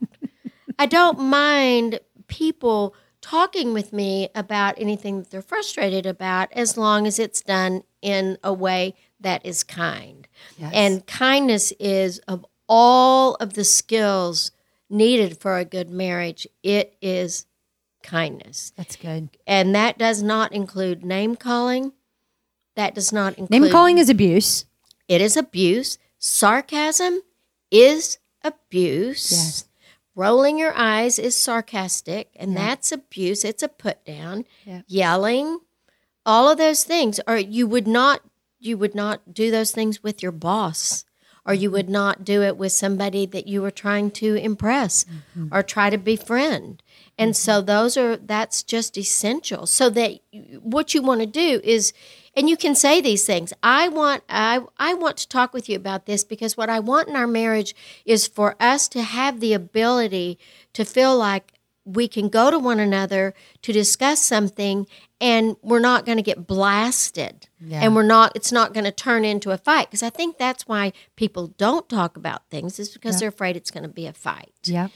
[0.79, 2.95] I don't mind people
[3.29, 8.37] talking with me about anything that they're frustrated about as long as it's done in
[8.43, 10.27] a way that is kind.
[10.57, 10.71] Yes.
[10.73, 14.51] And kindness is of all of the skills
[14.89, 17.45] needed for a good marriage, it is
[18.03, 19.29] kindness That's good.
[19.45, 21.91] and that does not include name calling.
[22.75, 24.65] That does not include Name calling is abuse.
[25.09, 25.97] It is abuse.
[26.19, 27.21] Sarcasm
[27.71, 29.31] is abuse.
[29.31, 29.66] Yes.
[30.17, 32.57] Rolling your eyes is sarcastic, and Yeah.
[32.57, 33.45] that's abuse.
[33.45, 34.45] It's a put down.
[34.65, 34.81] Yeah.
[34.87, 35.59] Yelling,
[36.25, 38.21] all of those things, or you would not
[38.59, 41.05] you would not do those things with your boss,
[41.45, 45.53] or you would not do it with somebody that you were trying to impress mm-hmm.
[45.53, 46.81] or try to befriend.
[47.19, 47.67] And so mm-hmm.
[47.67, 49.67] those are that's just essential.
[49.67, 50.19] So that
[50.63, 51.93] what you want to do is
[52.37, 53.51] and you can say these things.
[53.63, 57.09] I want I I want to talk with you about this because what I want
[57.09, 60.37] in our marriage is for us to have the ability
[60.73, 64.85] to feel like we can go to one another to discuss something
[65.19, 67.47] and we're not going to get blasted.
[67.81, 69.87] And we're not it's not going to turn into a fight.
[69.87, 73.71] Because i think that's why people don't talk about things is because they're afraid it's
[73.71, 74.53] going to be a fight.
[74.65, 74.91] Yep.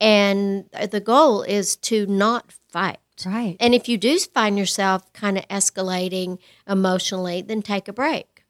[0.00, 3.56] and the goal is to not fight Right.
[3.60, 8.44] and if you do find yourself kind of escalating emotionally then take a break.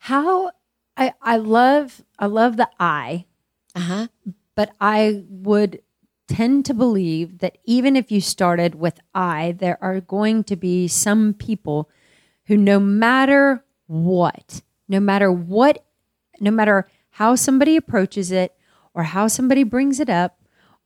[0.00, 0.50] How
[0.96, 3.26] I I love I love the I,
[3.74, 4.08] uh-huh.
[4.54, 5.80] but I would
[6.26, 10.88] tend to believe that even if you started with I, there are going to be
[10.88, 11.90] some people
[12.46, 15.84] who no matter what, no matter what,
[16.40, 18.54] no matter how somebody approaches it
[18.94, 20.38] or how somebody brings it up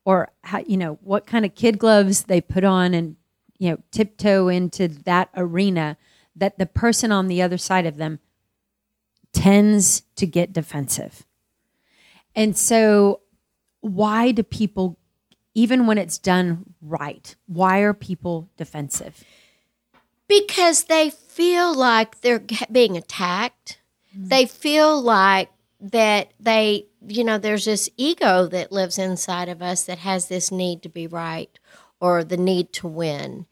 [0.08, 3.16] or how you know what kind of kid gloves they put on and
[3.58, 5.96] you know tiptoe into that arena
[6.34, 8.18] that the person on the other side of them
[9.32, 11.26] tends to get defensive.
[12.34, 13.20] And so
[13.80, 14.98] why do people
[15.54, 19.24] even when it's done right, why are people defensive?
[20.28, 23.80] because they feel like they're being attacked.
[24.16, 24.28] Mm.
[24.28, 29.84] They feel like that they, you know, there's this ego that lives inside of us
[29.84, 31.58] that has this need to be right
[32.00, 33.46] or the need to win.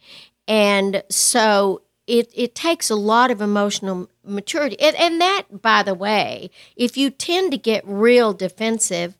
[0.46, 4.78] And so it, it takes a lot of emotional maturity.
[4.80, 9.16] And, and that, by the way, if you tend to get real defensive,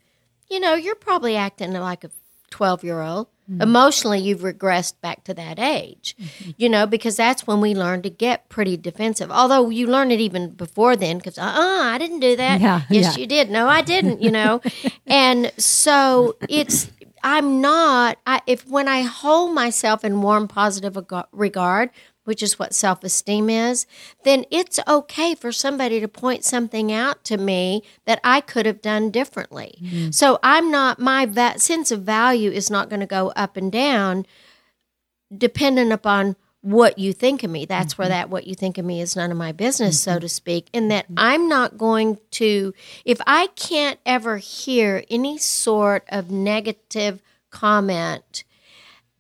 [0.49, 2.11] you know, you're probably acting like a
[2.51, 3.29] 12 year old.
[3.49, 6.17] Emotionally, you've regressed back to that age,
[6.57, 9.31] you know, because that's when we learn to get pretty defensive.
[9.31, 12.61] Although you learn it even before then, because, uh uh I didn't do that.
[12.61, 13.21] Yeah, yes, yeah.
[13.21, 13.51] you did.
[13.51, 14.61] No, I didn't, you know.
[15.07, 16.91] and so it's,
[17.23, 20.97] I'm not, I, if when I hold myself in warm, positive
[21.33, 21.91] regard,
[22.27, 23.87] which is what self esteem is,
[24.25, 28.83] then it's okay for somebody to point something out to me that I could have
[28.83, 29.79] done differently.
[29.83, 30.11] Mm-hmm.
[30.11, 33.73] So I'm not, my va- sense of value is not going to go up and
[33.73, 34.27] down
[35.37, 37.65] dependent upon what you think of me.
[37.65, 38.13] That's where mm-hmm.
[38.13, 40.21] that what you think of me is none of my business, so mm-hmm.
[40.21, 40.69] to speak.
[40.73, 47.23] In that I'm not going to, if I can't ever hear any sort of negative
[47.51, 48.43] comment,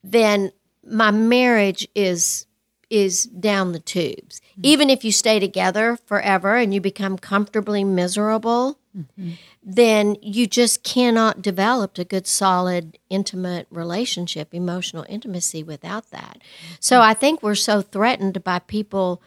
[0.02, 0.50] then
[0.84, 2.45] my marriage is
[2.90, 4.40] is down the tubes.
[4.40, 4.60] Mm-hmm.
[4.64, 9.32] Even if you stay together forever and you become comfortably miserable, mm-hmm.
[9.62, 16.38] then you just cannot develop a good, solid, intimate relationship, emotional intimacy without that.
[16.78, 17.10] So mm-hmm.
[17.10, 19.20] I think we're so threatened by people,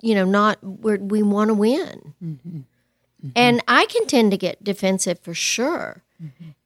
[0.00, 2.14] you know, not we're, we want to win,
[3.36, 6.02] and I can tend to get defensive for sure.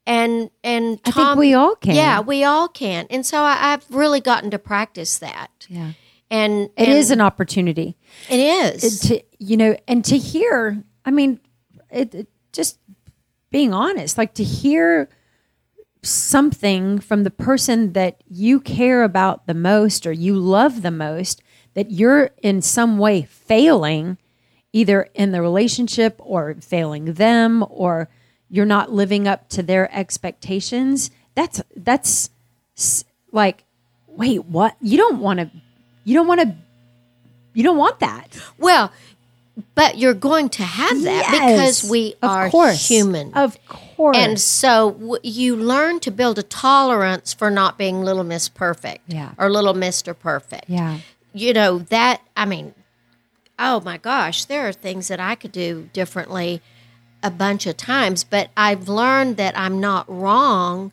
[0.08, 1.94] And and I think we all can.
[1.94, 5.66] yeah, we all can, and so I, I've really gotten to practice that.
[5.68, 5.92] Yeah.
[6.30, 7.96] And It and is an opportunity.
[8.30, 11.40] it is to you know and to hear i mean
[11.90, 12.78] it, it- just
[13.50, 15.08] being honest like to hear
[16.02, 21.42] something from the person that you care about the most or you love the most
[21.74, 24.16] that you're in some way failing
[24.72, 28.08] either in the relationship or failing them or
[28.50, 32.30] you're not living up to their expectations that's that's
[33.32, 33.64] like
[34.06, 35.50] wait what you don't want to
[36.04, 36.54] you don't want to
[37.54, 38.92] you don't want that well,
[39.74, 43.34] but you're going to have that because Yes, we of are course, human.
[43.34, 44.16] Of course.
[44.16, 49.02] And so w- you learn to build a tolerance for not being little Miss Perfect
[49.12, 49.32] Yeah.
[49.36, 50.16] or little Mr.
[50.16, 50.66] Perfect.
[50.68, 50.98] yeah.
[51.32, 52.74] You know, that, I mean,
[53.58, 56.62] oh my gosh, there are things that I could do differently
[57.22, 60.92] a bunch of times, but I've learned that I'm not wrong.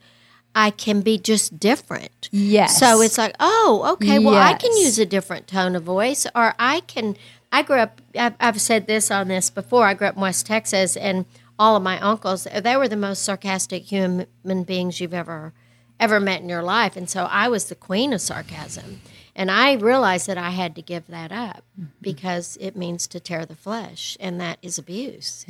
[0.55, 2.29] I can be just different.
[2.31, 2.79] Yes.
[2.79, 6.55] So it's like, oh, okay, well, I can use a different tone of voice, or
[6.57, 7.17] I can.
[7.51, 8.01] I grew up.
[8.17, 9.85] I've, I've said this on this before.
[9.85, 11.25] I grew up in West Texas, and
[11.59, 15.53] all of my uncles, they were the most sarcastic human beings you've ever
[15.99, 19.01] ever met in your life, and so I was the queen of sarcasm.
[19.35, 21.89] And I realized that I had to give that up Mm-hmm.
[22.01, 25.45] because it means to tear the flesh, and that is abuse.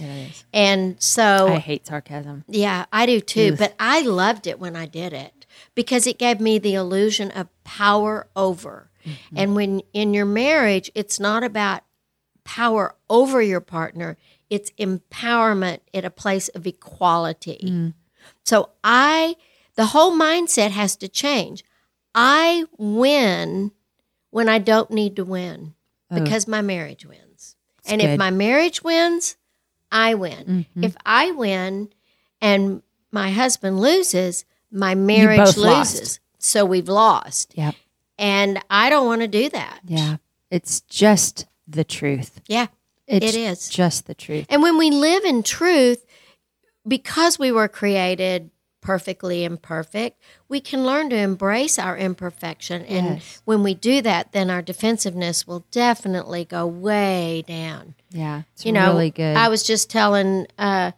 [0.52, 2.44] And so I hate sarcasm.
[2.48, 3.56] yeah, I do too.
[3.56, 5.46] But I loved it when I did it
[5.76, 8.90] because it gave me the illusion of power over.
[9.36, 11.84] And when in your marriage, it's not about
[12.44, 14.18] power over your partner,
[14.50, 17.94] it's empowerment at a place of equality.
[18.44, 19.36] So I,
[19.76, 21.64] the whole mindset has to change.
[22.16, 23.72] I win
[24.32, 25.74] when I don't need to win
[26.14, 27.56] because my marriage wins.
[27.86, 29.36] and if my marriage wins,
[29.92, 30.66] I win.
[30.76, 30.84] Mm-hmm.
[30.84, 31.90] If I win
[32.42, 35.62] and my husband loses, my marriage loses.
[35.62, 36.20] lost.
[36.40, 37.54] So we've lost.
[37.58, 37.76] Yep.
[38.18, 39.82] And I don't want to do that.
[39.86, 40.18] Yeah.
[40.50, 42.40] It's just the truth.
[42.48, 42.68] Yeah.
[43.08, 43.70] It's It is.
[43.70, 44.46] just the truth.
[44.50, 46.06] And when we live in truth,
[46.88, 48.50] because we were created
[48.86, 52.84] perfectly imperfect, we can learn to embrace our imperfection.
[52.86, 53.42] And Yes.
[53.46, 57.96] when we do that, then our defensiveness will definitely go way down.
[58.12, 58.44] Yeah.
[58.54, 59.36] It's you know, really good.
[59.36, 60.92] I was just telling, uh,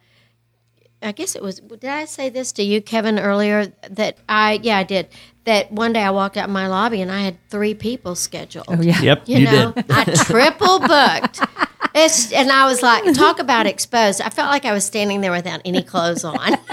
[1.02, 3.72] I guess it was, did I say this to you, Kevin, earlier?
[3.90, 5.08] That I, yeah, I did.
[5.44, 8.66] That one day I walked out in my lobby and I had three people scheduled.
[8.68, 9.00] oh, yeah.
[9.00, 9.86] Yep, You, you, know, did.
[9.90, 11.40] I triple booked.
[12.04, 14.20] It's, and I was like, talk about exposed.
[14.20, 16.56] I felt like I was standing there without any clothes on.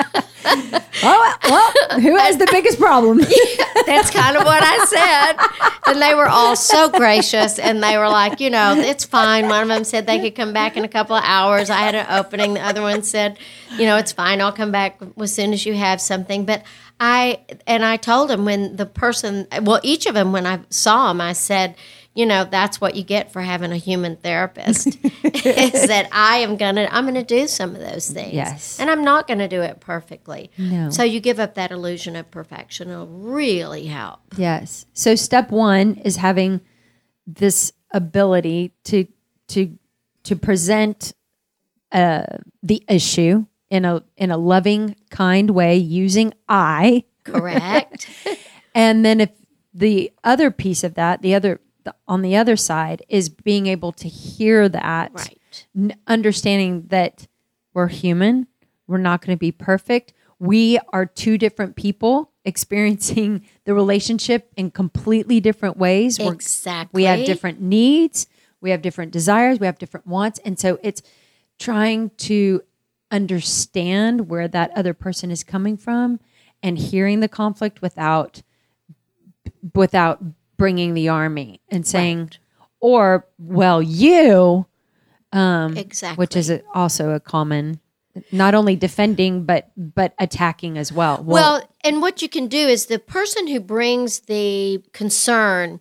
[1.04, 3.20] Oh, well, who has the biggest problem?
[3.86, 5.92] That's kind of what I said.
[5.94, 9.48] And they were all so gracious and they were like, you know, it's fine.
[9.50, 11.70] One of them said they could come back in a couple of hours.
[11.70, 12.54] I had an opening.
[12.54, 13.38] The other one said,
[13.78, 14.42] you know, it's fine.
[14.42, 16.46] I'll come back as soon as you have something.
[16.46, 16.64] But
[17.00, 21.10] I, and I told them when the person, well, each of them, when I saw
[21.10, 21.76] them, I said,
[22.16, 24.88] you know, that's what you get for having a human therapist
[25.24, 28.34] is that I am to, I'm to do some of those things.
[28.34, 28.80] Yes.
[28.80, 30.50] And I'm not to do it perfectly.
[30.58, 30.90] No.
[30.90, 32.90] So you give up that illusion of perfection.
[32.90, 34.22] It'll really help.
[34.38, 34.86] Yes.
[34.94, 36.62] So step one is having
[37.28, 39.08] this ability to
[39.50, 39.78] to
[40.24, 41.14] to present
[41.92, 42.26] uh,
[42.64, 47.04] the issue in a in a loving, kind way using I.
[47.24, 48.10] Correct.
[48.78, 49.30] And then if
[49.74, 53.92] the other piece of that, the other the, on the other side is being able
[53.94, 55.66] to hear that, right.
[55.76, 57.28] n- understanding that
[57.74, 58.48] we're human,
[58.88, 60.14] we're not going to be perfect.
[60.40, 66.20] We are two different people experiencing the relationship in completely different ways.
[66.20, 67.00] We're- Exactly.
[67.02, 68.28] we have different needs,
[68.62, 70.40] we have different desires, we have different wants.
[70.40, 71.02] And so it's
[71.58, 72.62] trying to
[73.12, 76.20] understand where that other person is coming from
[76.62, 78.42] and hearing the conflict without
[79.74, 80.22] without
[80.58, 82.32] bringing the army and saying
[82.80, 84.66] or well you
[85.34, 86.22] exactly.
[86.22, 87.80] which is a, also a common
[88.32, 92.88] not only defending but but attacking as well well, and what you can do is
[92.88, 95.80] the person who brings the concern,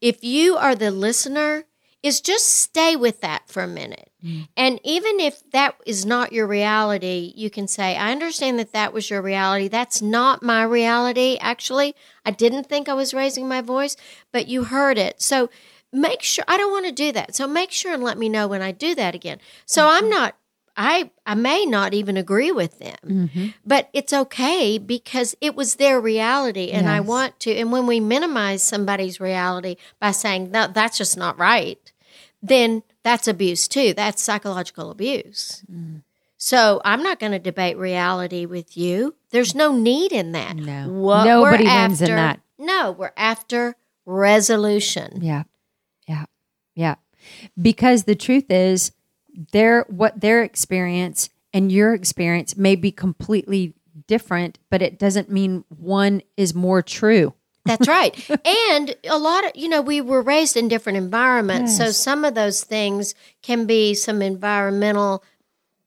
[0.00, 1.64] if you are the listener,
[2.04, 4.10] is just stay with that for a minute.
[4.56, 8.92] And even if that is not your reality, you can say, I understand that that
[8.94, 9.68] was your reality.
[9.68, 11.94] That's not my reality, actually.
[12.24, 13.96] I didn't think I was raising my voice,
[14.32, 15.20] but you heard it.
[15.20, 15.50] So
[15.92, 17.34] make sure, I don't want to do that.
[17.36, 19.40] So make sure and let me know when I do that again.
[19.66, 20.34] So I'm not.
[20.76, 23.46] I I may not even agree with them, Mm-hmm.
[23.64, 27.52] but it's okay because it was their reality, and I want to.
[27.54, 31.78] And when we minimize somebody's reality by saying no, that's just not right,
[32.48, 33.94] then that's abuse too.
[33.94, 35.64] That's psychological abuse.
[35.70, 36.02] Mm.
[36.36, 39.14] So I'm not going to debate reality with you.
[39.30, 40.56] There's no need in that.
[40.56, 40.88] No.
[40.88, 42.40] What Nobody wins in that.
[42.58, 45.20] No, we're after resolution.
[45.22, 45.44] Yeah.
[46.06, 46.24] Yeah.
[46.74, 46.96] Yeah.
[47.60, 48.92] Because the truth is
[49.52, 53.74] their what their experience and your experience may be completely
[54.06, 57.32] different, but it doesn't mean one is more true.
[57.64, 58.14] That's right.
[58.46, 61.76] and a lot of, you know, we were raised in different environments.
[61.76, 65.24] So some of those things can be some environmental,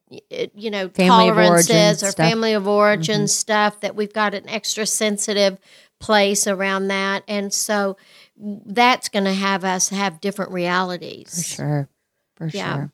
[0.10, 2.16] you know, Family tolerances or stuff.
[2.16, 2.30] Mm-hmm.
[2.32, 5.60] family of origin stuff that we've got an extra sensitive
[6.00, 7.24] place around that.
[7.28, 7.98] And so
[8.38, 11.34] that's going to have us have different realities.
[11.36, 11.90] For sure.
[12.36, 12.74] For Yeah.
[12.76, 12.92] sure.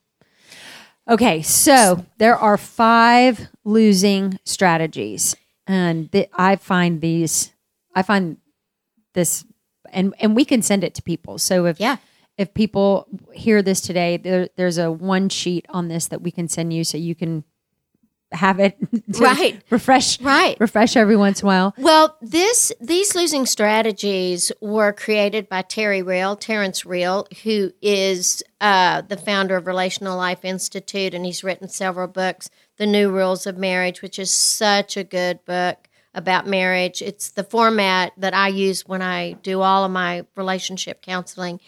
[1.09, 5.35] Okay, so there are five losing strategies,
[5.67, 7.51] and I find these.
[7.93, 8.37] I find
[9.13, 9.45] this,
[9.91, 11.37] and and we can send it to people.
[11.37, 11.97] So if Yeah.
[12.37, 16.47] if people hear this today, there, there's a one sheet on this that we can
[16.47, 17.43] send you, so you can
[18.31, 18.75] have it
[19.19, 19.61] Right.
[19.69, 20.59] refresh Right.
[20.59, 21.75] refresh every once in a while.
[21.77, 29.01] Well, this these losing strategies were created by Terry Real, Terrence Real, who is uh,
[29.01, 32.49] the founder of Relational Life Institute, and he's written several books.
[32.77, 37.01] The New Rules of Marriage, which is such a good book about marriage.
[37.01, 41.59] It's the format that I use when I do all of my relationship counseling.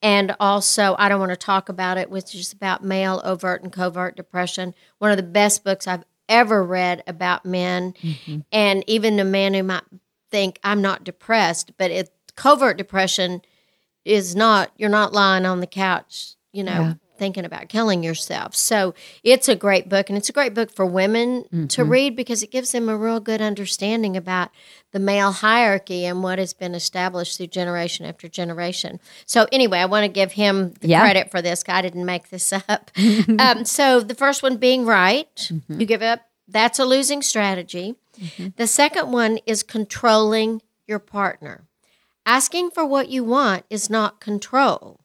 [0.00, 3.72] And also, I don't want to talk about it, which is about male overt and
[3.72, 4.74] covert depression.
[4.98, 7.94] One of the best books I've ever read about men.
[8.00, 8.38] Mm-hmm.
[8.52, 9.82] And even a man who might
[10.30, 13.42] think I'm not depressed, but it covert depression
[14.04, 16.94] is not, you're not lying on the couch, you know, Yeah.
[17.18, 18.54] Thinking about killing yourself.
[18.54, 21.90] So it's a great book, and it's a great book for women to mm-hmm.
[21.90, 24.50] read because it gives them a real good understanding about
[24.92, 29.00] the male hierarchy and what has been established through generation after generation.
[29.26, 31.00] So anyway, I want to give him the Yeah.
[31.00, 31.62] credit for this.
[31.68, 32.90] I didn't make this up.
[33.38, 35.80] um, so the first one being right, mm-hmm.
[35.80, 36.22] you give up.
[36.46, 37.96] That's a losing strategy.
[38.18, 38.48] Mm-hmm.
[38.56, 41.64] The second one is controlling your partner.
[42.24, 45.00] Asking for what you want is not control.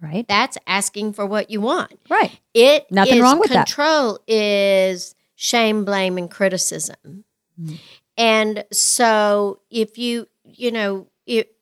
[0.00, 0.26] Right.
[0.28, 1.98] That's asking for what you want.
[2.10, 2.38] Right.
[2.54, 7.24] It Nothing is- wrong with control is shame, blame, and criticism.
[7.60, 7.78] Mm.
[8.18, 11.54] And so if you, you know, it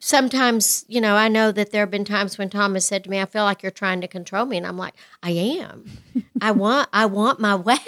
[0.00, 3.10] sometimes, you know, I know that there have been times when Tom has said to
[3.10, 4.56] me, I feel like you're trying to control me.
[4.56, 5.84] And I'm like, I am.
[6.40, 7.78] I want I want my way.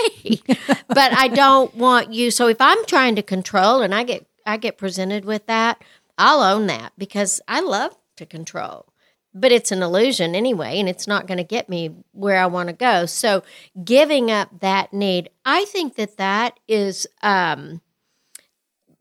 [0.88, 2.30] but I don't want you.
[2.30, 5.82] So if I'm trying to control and I get I get presented with that,
[6.16, 8.86] I'll own that because I love to control
[9.34, 12.68] but it's an illusion anyway, and it's not going to get me where I want
[12.68, 13.04] to go.
[13.04, 13.42] So,
[13.84, 17.80] giving up that need, I think that that is um,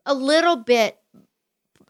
[0.04, 0.98] a little bit,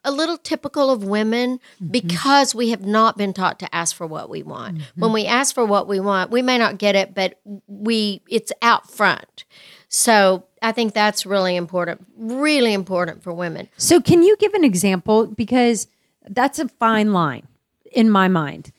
[0.04, 1.58] a little typical of women
[1.90, 4.82] because we have not been taught to ask for what we want.
[4.96, 8.52] When we ask for what we want, we may not get it, but we it's
[8.60, 9.44] out front.
[9.88, 13.70] So, I think that's really important, really important for women.
[13.78, 15.28] So, can you give an example?
[15.28, 15.86] Because
[16.28, 17.46] that's a fine line
[17.94, 18.72] in my mind,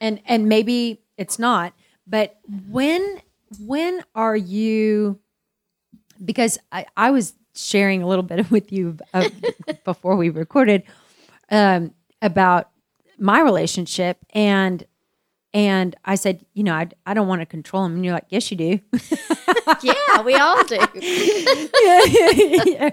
[0.00, 1.72] and and maybe it's not.
[2.06, 2.38] But
[2.70, 3.20] when
[3.58, 5.18] when are you?
[6.24, 8.96] Because I I was sharing a little bit with you
[9.84, 10.84] before we recorded
[11.50, 12.70] um, about
[13.18, 14.84] my relationship and.
[15.52, 17.94] And I said, you know, I, I don't want to control him.
[17.96, 18.80] And you're like, yes, you do.
[19.84, 20.76] Yeah, we all do.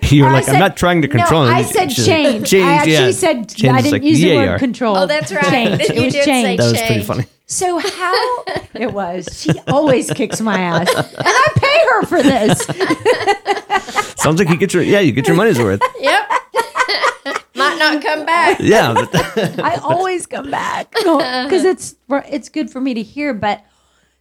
[0.10, 1.56] You were I like, said- I'm not trying to control No, him.
[1.56, 2.50] I said She's- change.
[2.50, 3.12] Change, I actually yeah.
[3.12, 4.96] said Change I didn't like, use the yeah, you word control.
[4.98, 5.44] Oh, that's right.
[5.46, 5.82] Change.
[5.90, 6.60] It You was did say change.
[6.60, 7.26] That was pretty funny.
[7.48, 8.44] So how
[8.76, 9.28] it was?
[9.34, 14.16] She always kicks my ass, and I pay her for this.
[14.22, 15.82] Sounds like you get your yeah, you get your money's worth.
[16.00, 16.30] Yep.
[17.90, 18.60] Might not come back.
[18.60, 19.10] Yeah, but
[19.60, 23.34] I always come back because it's it's good for me to hear.
[23.34, 23.64] But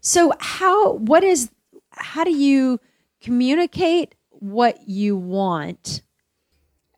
[0.00, 0.94] so how?
[0.94, 1.50] What is?
[1.90, 2.80] How do you
[3.20, 6.02] communicate what you want?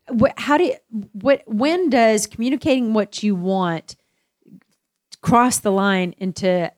[0.09, 0.33] What?
[0.37, 0.65] How do?
[0.65, 0.75] You,
[1.13, 1.43] what?
[1.47, 3.95] When does communicating what you want
[5.21, 6.71] cross the line into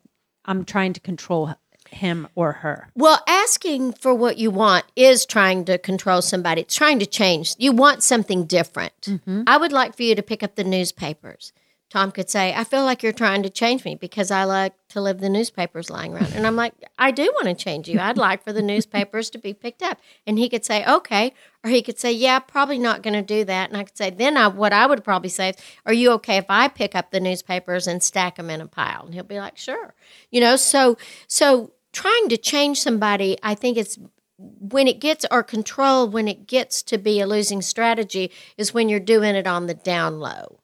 [0.46, 1.54] I'm trying to control
[1.92, 2.90] him or her?
[2.96, 6.62] Well, asking for what you want is trying to control somebody.
[6.62, 7.56] It's trying to change.
[7.58, 9.00] You want something different.
[9.02, 9.44] Mm-hmm.
[9.48, 11.54] I would like for you to pick up the newspapers.
[11.92, 15.02] Tom could say, I feel like you're trying to change me because I like to
[15.02, 16.32] live the newspapers lying around.
[16.34, 18.00] And I'm like, I do want to change you.
[18.00, 20.00] I'd like for the newspapers to be picked up.
[20.26, 21.34] And he could say, okay.
[21.66, 23.70] Or he could say, yeah, probably not going to do that.
[23.70, 26.38] And I could say, then I, what I would probably say is, are you okay
[26.38, 29.04] if I pick up the newspapers and stack them in a pile?
[29.04, 29.94] And he'll be like, sure.
[30.30, 33.98] You know, so, so trying to change somebody, I think it's
[34.38, 38.90] when it gets or control when it gets to be a losing strategy is when
[38.90, 40.60] you're doing it on the down low.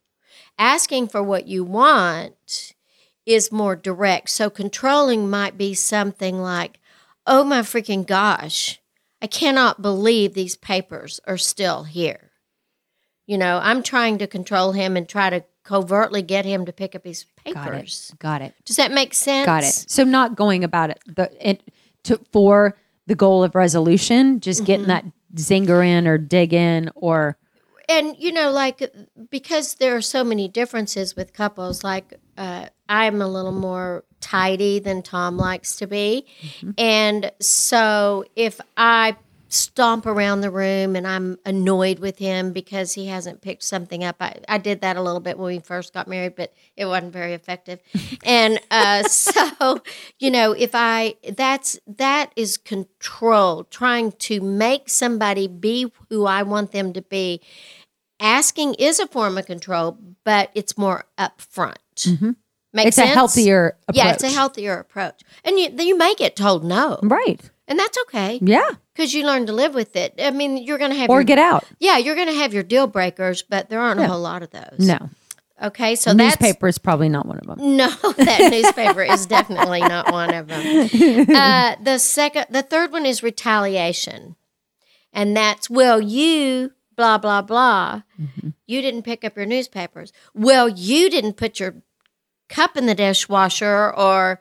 [0.57, 2.73] Asking for what you want
[3.25, 4.29] is more direct.
[4.29, 6.79] So controlling might be something like,
[7.27, 8.79] "Oh my freaking gosh,
[9.21, 12.31] I cannot believe these papers are still here."
[13.27, 16.95] You know, I'm trying to control him and try to covertly get him to pick
[16.95, 18.11] up his Got papers.
[18.13, 18.19] it.
[18.19, 18.53] Got it.
[18.63, 19.45] Does that make sense?
[19.45, 19.73] Got it.
[19.73, 21.61] So not going about it the it
[22.03, 25.05] to for the goal of resolution, just getting that
[25.35, 27.37] zinger in or dig in or
[27.89, 28.81] and you know like
[29.29, 34.79] because there are so many differences with couples like uh, i'm a little more tidy
[34.79, 36.25] than tom likes to be
[36.77, 39.15] and so if i
[39.49, 44.15] stomp around the room and i'm annoyed with him because he hasn't picked something up
[44.19, 47.13] i, I did that a little bit when we first got married but it wasn't
[47.13, 47.79] very effective
[48.23, 49.81] and uh, so
[50.19, 56.43] you know if i that's that is control trying to make somebody be who i
[56.43, 57.41] want them to be
[58.19, 61.77] asking is a form of control, but it's more upfront.
[62.73, 63.11] Makes it's sense?
[63.11, 63.95] a healthier approach.
[63.95, 67.49] Yeah, it's a healthier approach, and you you may get told no, right.
[67.67, 68.69] And that's okay Yeah.
[68.93, 70.13] because you learn to live with it.
[70.19, 71.65] I mean, you're going to have Or your, get out.
[71.79, 74.51] yeah, you're going to have your deal breakers, but there aren't a whole lot of
[74.51, 74.79] those.
[74.79, 75.09] No.
[75.61, 77.77] Okay, so that's Newspaper is probably not one of them.
[77.77, 77.87] no,
[78.17, 80.87] that newspaper is definitely not one of them.
[81.35, 84.35] Uh, the second, the third one is retaliation,
[85.11, 88.03] and that's well, you blah blah blah.
[88.67, 90.13] You didn't pick up your newspapers.
[90.35, 91.75] Well, you didn't put your
[92.49, 94.39] cup in the dishwasher or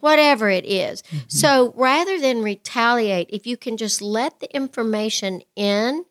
[0.00, 1.02] whatever it is.
[1.02, 1.18] Mm-hmm.
[1.28, 6.04] So rather than retaliate, if you can just let the information in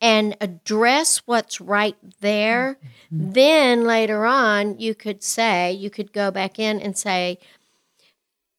[0.00, 2.78] and address what's right there,
[3.12, 3.32] mm-hmm.
[3.32, 7.38] then later on you could say, you could go back in and say,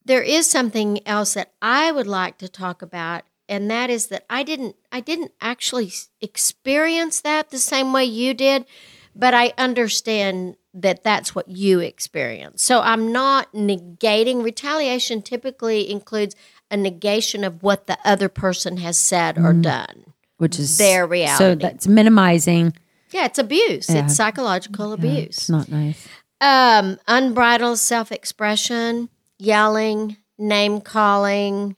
[0.03, 4.25] there is something else that I would like to talk about, and that is that
[4.29, 5.91] I didn't I didn't actually
[6.21, 8.65] experience that the same way you did,
[9.13, 12.61] but I understand that that's what you experience.
[12.63, 16.35] So I'm not negating retaliation typically includes
[16.69, 20.13] a negation of what the other person has said or done.
[20.37, 21.37] which is Their reality.
[21.43, 22.73] So that's minimizing.
[23.11, 23.89] Yeah, it's abuse.
[23.89, 24.05] Yeah.
[24.05, 25.49] It's psychological It's abuse.
[25.49, 26.07] not nice.
[26.41, 29.09] Um, unbridled self-expression,
[29.39, 31.75] yelling, name calling,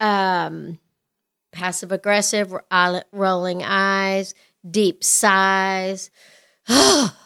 [0.00, 0.78] um,
[1.52, 2.52] passive aggressive,
[3.12, 4.34] rolling eyes,
[4.68, 6.10] deep sighs.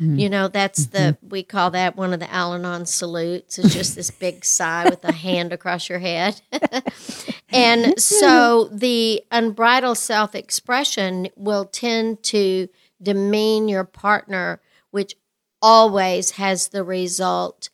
[0.00, 0.18] Mm-hmm.
[0.18, 1.28] You know, that's the mm-hmm.
[1.28, 3.58] we call that one of the Al-Anon salutes.
[3.58, 6.40] It's just this big sigh with a hand across your head.
[7.48, 12.68] and so the unbridled self-expression will tend to
[13.02, 15.16] demean your partner, which
[15.62, 17.70] always has the result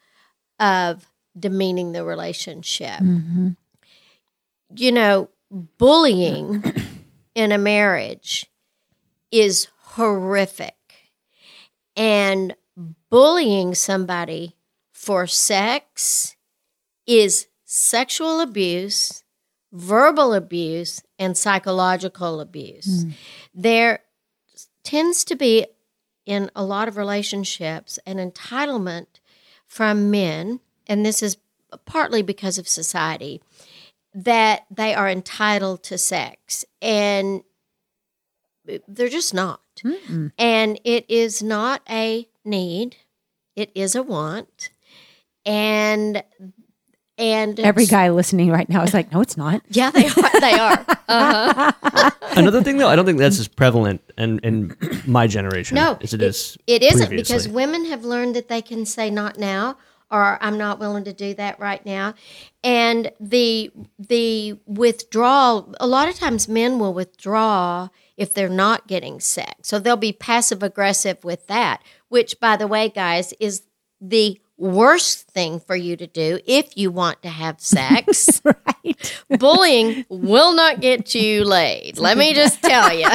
[0.60, 3.00] of demeaning the relationship.
[3.00, 3.50] Mm-hmm.
[4.76, 6.62] You know, bullying
[7.34, 8.46] in a marriage
[9.32, 10.74] is horrific.
[11.96, 12.56] And
[13.10, 14.56] bullying somebody
[14.92, 16.36] for sex
[17.06, 19.24] is sexual abuse,
[19.72, 23.04] verbal abuse, and psychological abuse.
[23.04, 23.10] Hmm.
[23.54, 24.00] There
[24.84, 25.66] tends to be
[26.24, 29.06] in a lot of relationships an entitlement
[29.66, 31.36] from men, and this is
[31.84, 33.42] partly because of society,
[34.14, 36.64] that they are entitled to sex.
[36.80, 37.42] And
[38.88, 39.60] they're just not.
[40.38, 42.96] And it is not a need,
[43.56, 44.70] it is a want.
[45.44, 46.22] And
[47.18, 49.62] and Every guy listening right now is like, no, it's not.
[49.68, 50.12] yeah, they are.
[50.40, 50.86] They are.
[51.08, 52.10] Uh-huh.
[52.36, 54.74] Another thing, though, I don't think that's as prevalent in, in
[55.06, 56.56] my generation No, as it is.
[56.66, 57.34] It isn't previously.
[57.34, 59.76] because women have learned that they can say not now
[60.10, 62.14] or I'm not willing to do that right now.
[62.64, 69.20] And the the withdrawal a lot of times men will withdraw if they're not getting
[69.20, 69.68] sex.
[69.68, 73.62] So they'll be passive aggressive with that, which by the way guys is
[74.00, 78.40] the worst thing for you to do if you want to have sex.
[78.44, 79.22] right.
[79.38, 81.98] Bullying will not get you laid.
[81.98, 83.08] Let me just tell you.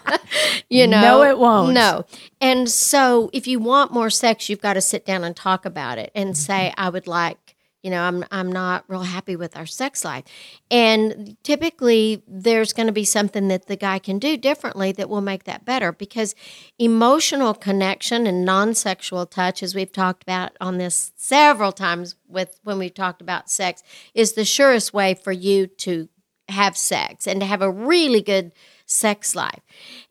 [0.70, 1.72] you know, No, it won't.
[1.72, 2.04] No.
[2.40, 5.98] And so if you want more sex, you've got to sit down and talk about
[5.98, 6.34] it and mm-hmm.
[6.34, 7.47] say, I would like,
[7.82, 10.24] you know, I'm I'm not real happy with our sex life.
[10.70, 15.20] And typically there's going to be something that the guy can do differently that will
[15.20, 16.34] make that better because
[16.78, 22.78] emotional connection and non-sexual touch as we've talked about on this several times with when
[22.78, 26.08] we've talked about sex is the surest way for you to
[26.48, 28.52] have sex and to have a really good
[28.86, 29.60] sex life.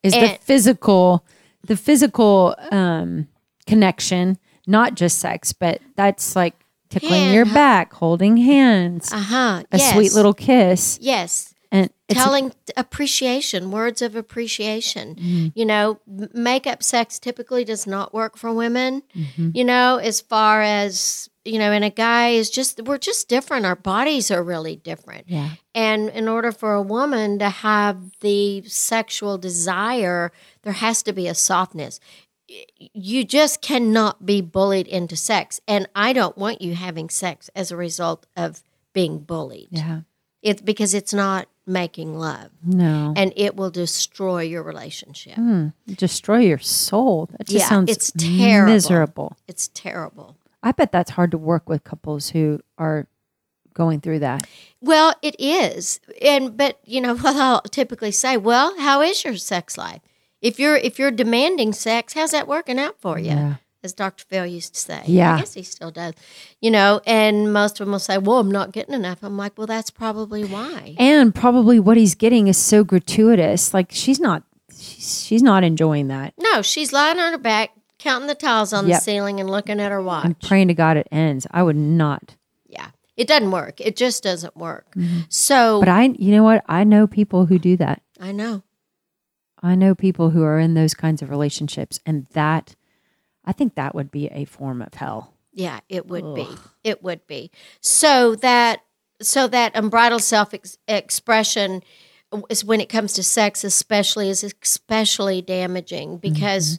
[0.04, 1.26] Is the physical,
[1.64, 3.28] the physical um,
[3.66, 4.38] connection,
[4.68, 6.54] not just sex, but that's like
[6.90, 9.64] tickling Hand, your back, holding hands, Uh-huh.
[9.72, 9.94] a yes.
[9.94, 11.54] sweet little kiss, Yes.
[11.72, 15.16] and telling appreciation, words of appreciation.
[15.16, 15.48] Mm-hmm.
[15.56, 16.00] You know,
[16.34, 19.04] makeup sex typically does not work for women.
[19.16, 19.52] Mm-hmm.
[19.54, 23.66] You know, as far as you know, and a guy is just we're just different.
[23.66, 25.26] Our bodies are really different.
[25.30, 30.34] yeah, And in order for a woman to have the sexual desire,
[30.64, 32.02] there has to be a softness.
[32.94, 35.60] You just cannot be bullied into sex.
[35.68, 38.62] And I don't want you having sex as a result of
[38.94, 39.68] being bullied.
[39.72, 40.02] yeah,
[40.42, 45.36] It's because it's not making love no, and it will destroy your relationship.
[45.36, 47.26] Mm, destroy your soul.
[47.32, 48.72] That just Yeah, sounds it's terrible.
[48.74, 49.38] miserable.
[49.50, 50.38] It's terrible.
[50.64, 53.08] I bet that's hard to work with couples who are
[53.74, 54.48] going through that.
[54.82, 56.00] Well, it is.
[56.22, 60.02] And but you know what I'll typically say, well, how is your sex life?
[60.42, 63.28] If you're if you're demanding sex, how's that working out for you?
[63.28, 63.56] Yeah.
[63.84, 64.26] As Dr.
[64.26, 65.02] Phil used to say.
[65.06, 65.36] Yeah.
[65.36, 66.14] I guess he still does.
[66.62, 69.20] You know, and most of them will say, Well, I'm not getting enough.
[69.22, 70.96] I'm like, Well, that's probably why.
[70.98, 73.74] And probably what he's getting is so gratuitous.
[73.74, 76.34] Like she's not, she's, she's not enjoying that.
[76.40, 77.70] No, she's lying on her back,
[78.00, 78.98] counting the tiles on Yep.
[78.98, 80.26] the ceiling and looking at her watch.
[80.26, 81.46] I'm praying to God it ends.
[81.52, 82.36] I would not.
[82.68, 82.88] yeah.
[83.16, 83.80] It doesn't work.
[83.82, 84.86] It just doesn't work.
[84.96, 85.22] Mm-hmm.
[85.30, 86.64] So But I, you know what?
[86.68, 88.02] I know people who do that.
[88.20, 88.62] I know.
[89.62, 92.76] I know people who are in those kinds of relationships, and that,
[93.46, 95.34] I think that would be a form of hell.
[95.54, 96.48] Yeah, it would be.
[96.84, 97.50] It would be.
[97.82, 98.82] So that
[99.20, 101.82] so that unbridled self ex- expression
[102.50, 106.78] is when it comes to sex, especially, is especially damaging because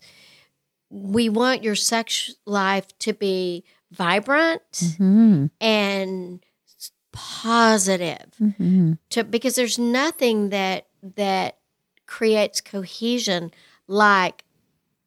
[0.91, 5.47] we want your sex life to be vibrant Mm-hmm.
[5.61, 6.41] and
[7.13, 8.93] positive Mm-hmm.
[9.11, 11.58] to because there's nothing that that
[12.09, 13.53] creates cohesion
[13.87, 14.43] like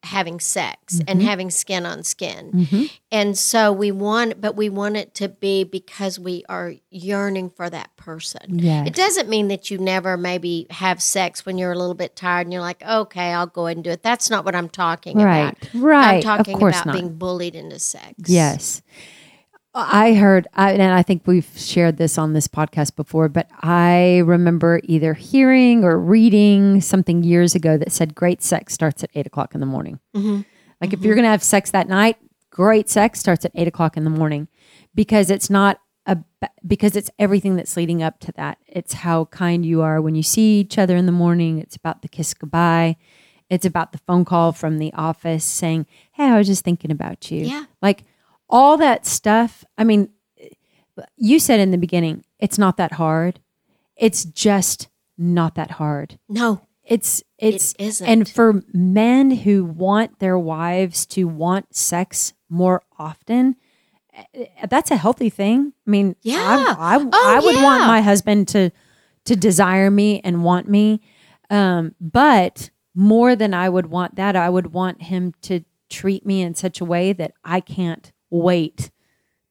[0.04, 1.28] having sex and mm-hmm.
[1.28, 2.50] having skin on skin.
[2.52, 2.84] Mm-hmm.
[3.12, 7.70] And so we want, but we want it to be because we are yearning for
[7.70, 8.58] that person.
[8.58, 8.88] Yes.
[8.88, 12.46] It doesn't mean that you never maybe have sex when you're a little bit tired
[12.46, 14.02] and you're like, okay, I'll go ahead and do it.
[14.02, 15.56] That's not what I'm talking Right.
[15.56, 15.82] about.
[15.82, 16.14] Right.
[16.16, 16.92] I'm talking about not.
[16.94, 18.14] being bullied into sex.
[18.26, 18.82] Yes.
[19.74, 24.18] I heard, I, and I think we've shared this on this podcast before, but I
[24.18, 29.26] remember either hearing or reading something years ago that said great sex starts at eight
[29.26, 29.98] o'clock in the morning.
[30.14, 30.42] Mm-hmm.
[30.80, 31.06] Like if mm-hmm.
[31.06, 32.18] you're going to have sex that night,
[32.50, 34.48] great sex starts at eight o'clock in the morning
[34.94, 36.18] because it's not a,
[36.66, 38.58] because it's everything that's leading up to that.
[38.66, 41.58] It's how kind you are when you see each other in the morning.
[41.58, 42.96] It's about the kiss goodbye.
[43.48, 47.30] It's about the phone call from the office saying, Hey, I was just thinking about
[47.30, 47.46] you.
[47.46, 47.64] Yeah.
[47.80, 48.04] Like
[48.52, 49.64] all that stuff.
[49.76, 50.10] I mean,
[51.16, 53.40] you said in the beginning, it's not that hard.
[53.96, 54.88] It's just
[55.18, 56.18] not that hard.
[56.28, 58.06] No, It's it's isn't.
[58.06, 63.56] and for men who want their wives to want sex more often,
[64.34, 65.72] eh, that's a healthy thing.
[65.86, 66.40] I mean, Yeah.
[66.78, 68.70] I, I, Oh, I would want my husband to
[69.24, 71.00] to desire me and want me,
[71.48, 76.42] um, but more than I would want that, I would want him to treat me
[76.42, 78.90] in such a way that I can't wait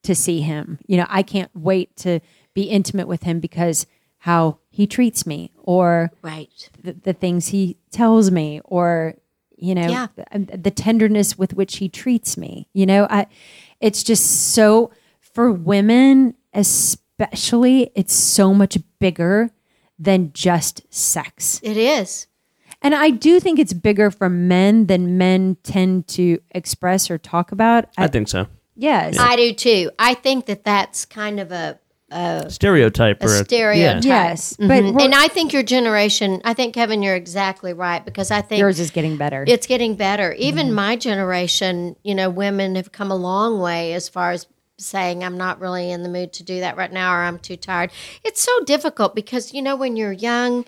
[0.04, 0.80] to see him.
[0.88, 2.20] You know, I can't wait to
[2.54, 3.86] be intimate with him because
[4.18, 6.70] how he treats me or right.
[6.84, 9.16] the, the things he tells me or
[9.58, 10.08] you know Yeah.
[10.16, 13.26] the, um, the tenderness with which he treats me you know i
[13.80, 19.50] it's just so for women especially it's so much bigger
[20.00, 22.28] than just sex It is.
[22.82, 27.52] and i do think it's bigger for men than men tend to express or talk
[27.52, 28.48] about I think so.
[28.76, 29.92] Yes I do too.
[30.00, 31.80] I think that that's kind of a,
[32.50, 34.04] Stereotype a or stereotype.
[34.04, 34.94] yes but Mhm.
[34.94, 38.60] we're- And I think your generation, I think, Kevin, you're exactly right because I think
[38.60, 40.34] yours is getting better it's getting better.
[40.34, 40.76] Even Mm-hmm.
[40.76, 44.46] my generation, you know, women have come a long way as far as
[44.78, 47.56] saying, I'm not really in the mood to do that right now or I'm too
[47.56, 47.92] tired.
[48.26, 50.66] It's so difficult because, you know, when you're young,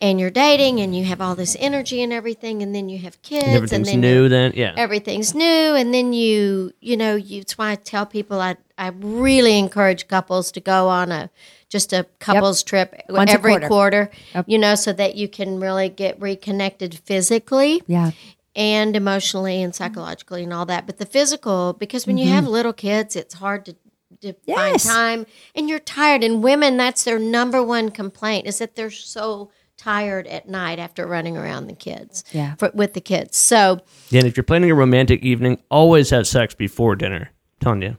[0.00, 3.20] and you're dating and you have all this energy and everything and then you have
[3.22, 4.28] kids and everything's then new.
[4.28, 4.52] Then?
[4.54, 5.44] Yeah, everything's new
[5.74, 10.08] and then you you know you it's why i tell people i i really encourage
[10.08, 11.30] couples to go on a
[11.68, 14.10] just a couples trip Once every quarter.
[14.34, 18.12] quarter, you know so that you can really get reconnected physically yeah.
[18.54, 20.86] and emotionally and psychologically and all that.
[20.86, 22.34] But the physical because when you mm-hmm.
[22.34, 23.76] have little kids it's hard to
[24.22, 28.74] to find time and you're tired and women that's their number one complaint is that
[28.74, 32.54] they're so tired at night after running around the kids Yeah.
[32.56, 36.26] for, with the kids so Yeah, and if you're planning a romantic evening, always have
[36.26, 37.30] sex before dinner.
[37.30, 37.96] I'm telling you.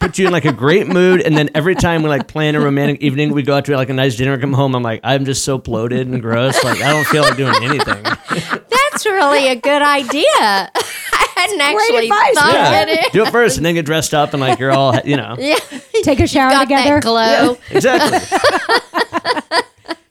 [0.00, 2.60] Put you in like a great mood, and then every time we like plan a
[2.60, 4.74] romantic evening, we go out to like a nice dinner, come home.
[4.76, 6.62] I'm like, I'm just so bloated and gross.
[6.62, 8.02] Like I don't feel like doing anything.
[8.70, 10.22] That's really a good idea.
[10.36, 13.12] I hadn't actually advice, thought Yeah, of it.
[13.12, 15.56] do it first, and then get dressed up, and like you're all, you know, Yeah,
[16.02, 17.58] take a shower got together that glow.
[17.70, 19.10] exactly.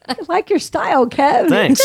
[0.07, 1.49] I like your style kev.
[1.49, 1.81] Thanks.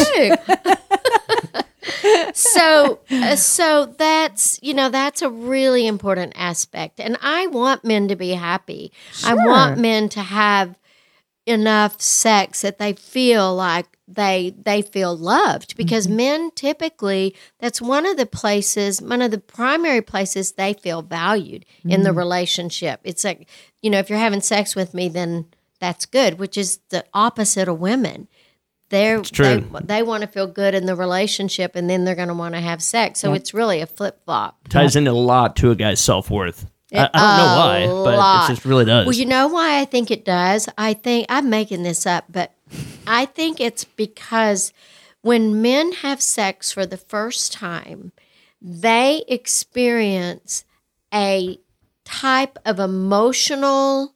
[2.38, 8.08] so, uh, so that's you know that's a really important aspect, and I want men
[8.08, 8.92] to be happy.
[9.24, 10.76] I want men to have
[11.46, 15.76] enough sex that they feel like they they feel loved.
[15.76, 21.02] Because men typically that's one of the places one of the primary places they feel
[21.02, 23.00] valued in the relationship.
[23.04, 23.48] It's like
[23.82, 25.46] you know if you're having sex with me then
[25.78, 28.28] that's good which is the opposite of women
[28.88, 29.66] they're true.
[29.72, 32.54] they, they want to feel good in the relationship and then they're going to want
[32.54, 36.00] to have sex so it's really a flip-flop Ties into a lot to a guy's
[36.00, 36.66] self worth.
[36.92, 38.44] I, I don't know why, but lot.
[38.44, 39.06] it just really does.
[39.06, 40.68] Well, you know why I think it does?
[40.78, 42.52] I think I'm making this up, but
[43.06, 44.72] I think it's because
[45.22, 48.12] when men have sex for the first time,
[48.60, 50.64] they experience
[51.12, 51.58] a
[52.04, 54.14] type of emotional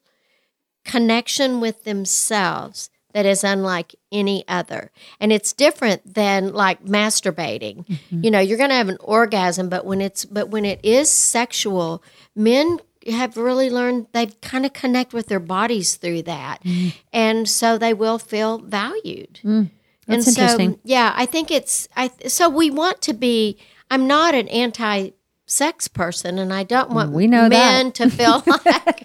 [0.85, 4.91] connection with themselves that is unlike any other.
[5.19, 7.85] And it's different than like masturbating.
[7.87, 8.25] Mm-hmm.
[8.25, 11.11] You know, you're going to have an orgasm, but when it's but when it is
[11.11, 12.03] sexual,
[12.37, 12.79] men
[13.11, 16.63] have really learned they kind of connect with their bodies through that.
[16.63, 16.95] Mm.
[17.13, 19.41] And so they will feel valued.
[19.43, 19.71] Mm.
[20.07, 20.79] and That's so interesting.
[20.85, 23.57] yeah, I think it's I so we want to be
[23.91, 25.11] I'm not an anti
[25.47, 27.51] sex person and I don't want We know that.
[27.51, 29.03] men to feel like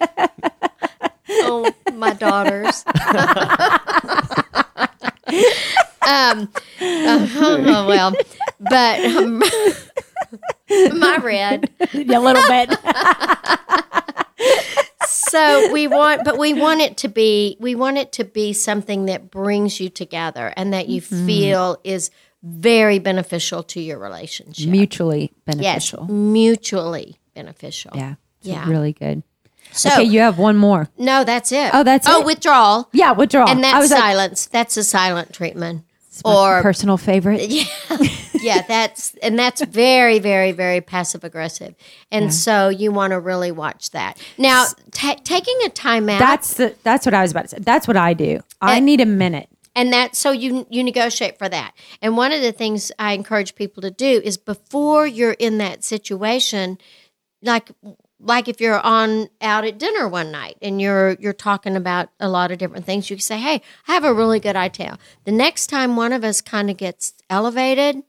[1.28, 2.84] oh my daughters
[6.06, 6.48] um
[6.80, 8.14] oh, well
[8.60, 9.38] but um,
[10.98, 12.78] my red a little bit
[15.06, 19.06] so we want but we want it to be we want it to be something
[19.06, 22.10] that brings you together and that you feel is
[22.46, 24.68] very beneficial to your relationship.
[24.68, 26.06] Mutually yes, beneficial.
[26.06, 27.92] mutually beneficial.
[27.94, 28.14] Yeah.
[28.42, 28.68] Yeah.
[28.68, 29.22] Really good.
[29.76, 30.88] So okay, you have one more.
[30.98, 31.70] no, that's it.
[31.74, 32.26] Oh, that's oh it?
[32.26, 32.88] withdrawal.
[32.92, 33.48] Yeah, withdrawal.
[33.48, 34.46] And I that's was like, silence.
[34.46, 35.82] that's a silent treatment.
[36.24, 37.42] Or personal favorite.
[37.50, 37.64] yeah,
[38.40, 41.74] yeah, that's and that's very, very, very passive aggressive,
[42.10, 44.16] and so you want to really watch that.
[44.38, 47.58] Now, ta taking a timeout, That's the that's what I was about to say.
[47.60, 48.40] That's what I do.
[48.62, 49.50] I Uh, need a minute.
[49.74, 51.72] and that so you you negotiate for that.
[52.00, 55.84] And one of the things I encourage people to do is before you're in that
[55.84, 56.78] situation,
[57.42, 57.68] like
[58.20, 62.28] like if you're on out at dinner one night and you're you're talking about a
[62.28, 65.32] lot of different things, you can say, "Hey, I have a really good idea." The
[65.32, 68.02] next time one of us kind of gets elevated,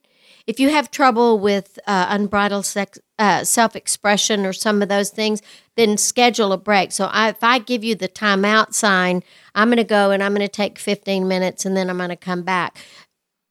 [0.47, 5.41] if you have trouble with uh, unbridled sex, uh, self-expression or some of those things,
[5.75, 6.93] then schedule a break.
[6.93, 9.23] So I, if I give you the timeout sign,
[9.55, 12.09] I'm going to go and I'm going to take 15 minutes and then I'm going
[12.09, 12.77] to come back.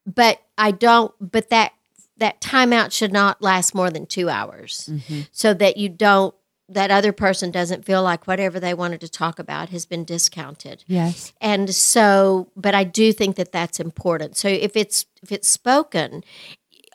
[0.06, 1.12] But I don't.
[1.20, 1.72] But that
[2.16, 4.88] that timeout should not last more than two hours,
[5.32, 6.34] so that you don't.
[6.68, 10.82] That other person doesn't feel like whatever they wanted to talk about has been discounted
[10.88, 11.32] Yes.
[11.40, 16.24] and so but i do think that that's important so if it's if it's spoken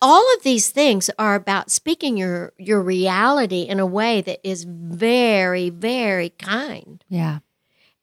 [0.01, 4.65] all of these things are about speaking your your reality in a way that is
[4.65, 7.39] very very kind Yeah.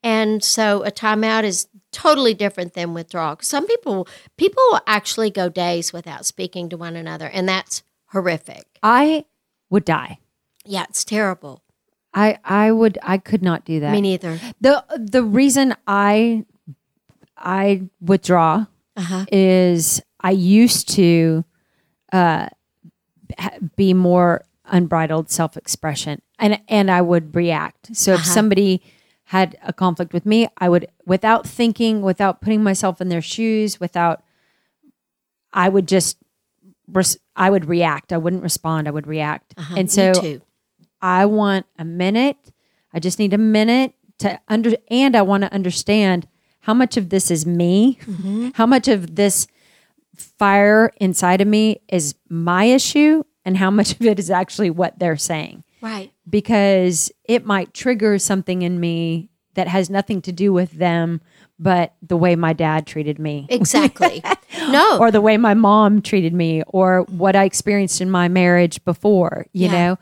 [0.02, 4.08] and so a timeout is totally different than withdrawal some people
[4.38, 9.26] people will actually go days without speaking to one another and that's horrific I
[9.68, 10.18] would die.
[10.68, 11.62] Yeah it's terrible
[12.14, 13.92] I I would I could not do that.
[13.92, 16.44] me neither the the reason I
[17.36, 18.66] I withdraw
[18.96, 21.44] uh-huh is I used to
[22.12, 22.48] uh,
[23.76, 27.94] be more unbridled self expression, and and I would react.
[27.96, 28.34] So if Uh-huh.
[28.34, 28.82] somebody
[29.24, 33.78] had a conflict with me, I would, without thinking, without putting myself in their shoes,
[33.78, 34.22] without,
[35.52, 36.16] I would just,
[36.90, 38.10] res- I would react.
[38.12, 38.88] I wouldn't respond.
[38.88, 39.74] I would react, uh-huh.
[39.78, 40.12] and so
[41.00, 42.36] I want a minute.
[42.92, 46.26] I just need a minute to under and I want to understand
[46.60, 48.50] how much of this is me, mm-hmm.
[48.54, 49.46] how much of this
[50.16, 54.98] fire inside of me is my issue, and how much of it is actually what
[54.98, 55.64] they're saying.
[55.80, 61.20] right Because it might trigger something in me that has nothing to do with them,
[61.58, 64.22] but the way my dad treated me exactly
[64.68, 68.84] no or the way my mom treated me or what I experienced in my marriage
[68.84, 69.72] before, you Yeah.
[69.72, 69.98] know?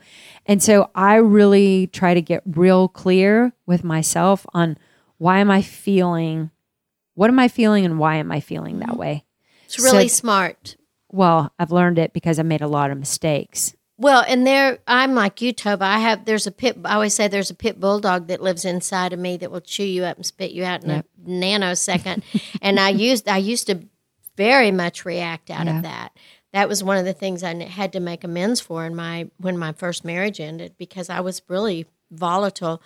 [0.47, 4.77] And so I really try to get real clear with myself on
[5.17, 6.51] why am I feeling,
[7.15, 8.99] what am I feeling and why am I feeling that mm-hmm.
[8.99, 9.23] way?
[9.65, 10.77] it's really so- smart
[11.11, 13.73] Well, I've learned it because I made a lot of mistakes.
[13.99, 15.81] Well, and there, I'm like you, Tova.
[15.81, 19.11] I have, there's a pit, I always say there's a pit bulldog that lives inside
[19.11, 21.05] of me that will chew you up and spit you out in Yep.
[21.25, 22.21] a nanosecond.
[22.61, 23.79] and I used, I used to
[24.37, 25.77] very much react out Yeah.
[25.77, 26.09] of that.
[26.53, 29.57] That was one of the things I had to make amends for in my, when
[29.57, 32.81] my first marriage ended because I was really volatile.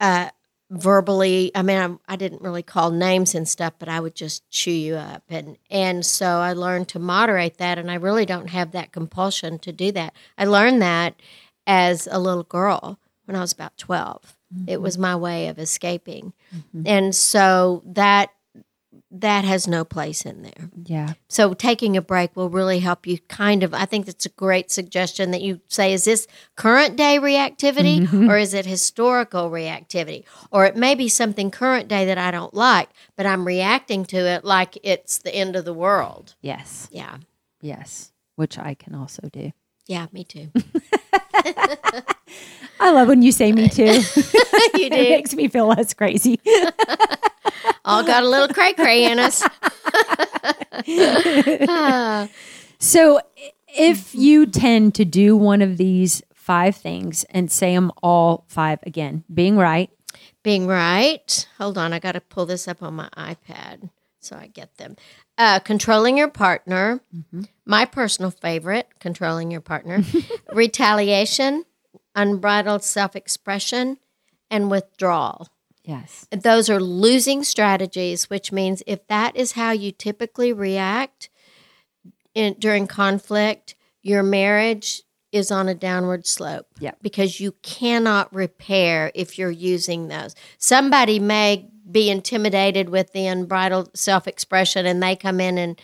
[0.00, 0.30] Uh,
[0.70, 1.52] verbally.
[1.54, 1.78] I mean
[2.08, 5.22] I, I didn't really call names and stuff but i would just chew you up.
[5.28, 9.58] And and so i learned to moderate that and i really don't have that compulsion
[9.60, 10.14] to do that.
[10.38, 11.20] I learned that
[11.66, 14.36] as a little girl when i was about 12
[14.66, 16.32] it was my way of escaping.
[16.86, 18.30] And so that
[19.20, 21.14] that has no place in there Yeah.
[21.28, 24.70] so taking a break will really help you kind of I think that's a great
[24.70, 28.28] suggestion that you say is this current day reactivity mm-hmm.
[28.28, 30.24] or is it historical reactivity?
[30.50, 34.16] Or it may be something current day that I don't like, but I'm reacting to
[34.16, 36.34] it like it's the end of the world.
[36.40, 36.88] Yes.
[36.90, 37.18] Yeah.
[37.60, 38.12] Yes.
[38.36, 39.52] Which I can also do.
[39.86, 40.50] Yeah, me too.
[42.80, 43.84] I love when you say me too.
[43.84, 44.00] you
[44.74, 46.40] it makes me feel less crazy.
[47.84, 49.42] All got a little cray cray in us.
[52.78, 53.20] So,
[53.68, 58.78] if you tend to do one of these five things and say them all five
[58.84, 59.90] again, being right,
[60.42, 61.48] being right.
[61.58, 63.90] Hold on, I got to pull this up on my iPad
[64.20, 64.96] so I get them.
[65.36, 67.00] Uh, controlling your partner,
[67.66, 70.00] my personal favorite, controlling your partner,
[70.52, 71.64] retaliation,
[72.14, 73.98] unbridled self expression,
[74.48, 75.48] and withdrawal.
[75.84, 81.30] yes, Those are losing strategies, which means if that is how you typically react
[82.34, 86.66] in, during conflict, your marriage is on a downward slope.
[86.78, 86.92] Yeah.
[87.02, 90.36] Because you cannot repair if you're using those.
[90.58, 95.80] Somebody may be intimidated with the unbridled self expression and they come in and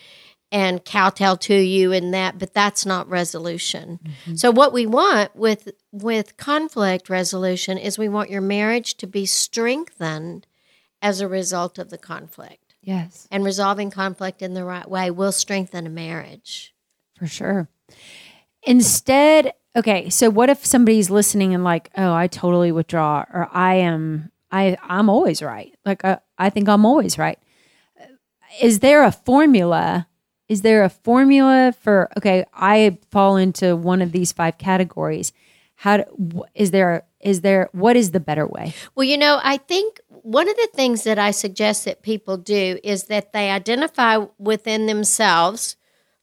[0.53, 4.01] and kowtow to you in that, but that's not resolution.
[4.03, 4.35] Mm-hmm.
[4.35, 9.27] So what we want with with conflict resolution is we want your marriage to be
[9.27, 10.47] strengthened
[11.03, 12.75] as a result of the conflict.
[12.83, 16.75] Yes, and resolving conflict in the right way will strengthen a marriage.
[17.17, 17.69] for sure.
[18.63, 23.77] Instead, okay, so what if somebody's listening and like, oh, I totally withdraw, or I
[23.77, 25.75] am, I, I'm always right.
[25.85, 27.39] Like, I, I think I'm always right.
[28.61, 30.09] Is there a formula?
[30.49, 32.45] Is there a formula for okay?
[32.53, 35.33] I fall into one of these five categories.
[35.77, 37.69] How do, is there is there?
[37.73, 38.75] What is the better way?
[38.97, 42.79] Well, you know, I think one of the things that I suggest that people do
[42.83, 45.77] is that they identify within themselves,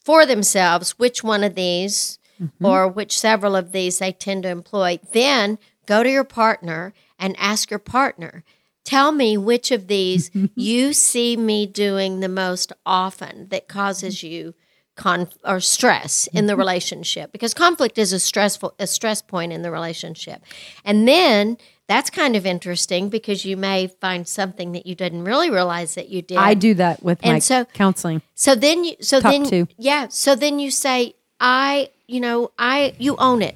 [0.04, 2.66] for themselves, which one of these mm-hmm.
[2.66, 5.00] or which several of these they tend to employ.
[5.12, 8.44] Then go to your partner and ask your partner,
[8.84, 14.34] tell me which of these you see me doing the most often that causes mm-hmm.
[14.34, 14.54] you
[14.96, 16.60] conf- or stress in the mm-hmm.
[16.60, 17.32] relationship?
[17.32, 20.42] Because conflict is a stressful a stress point in the relationship.
[20.86, 21.58] And then
[21.88, 26.10] that's kind of interesting because you may find something that you didn't really realize that
[26.10, 26.38] you did.
[26.38, 28.22] I do that with And my so- counseling.
[28.36, 29.68] so then you so Top then two.
[29.78, 33.56] yeah so then you say i you know i you own it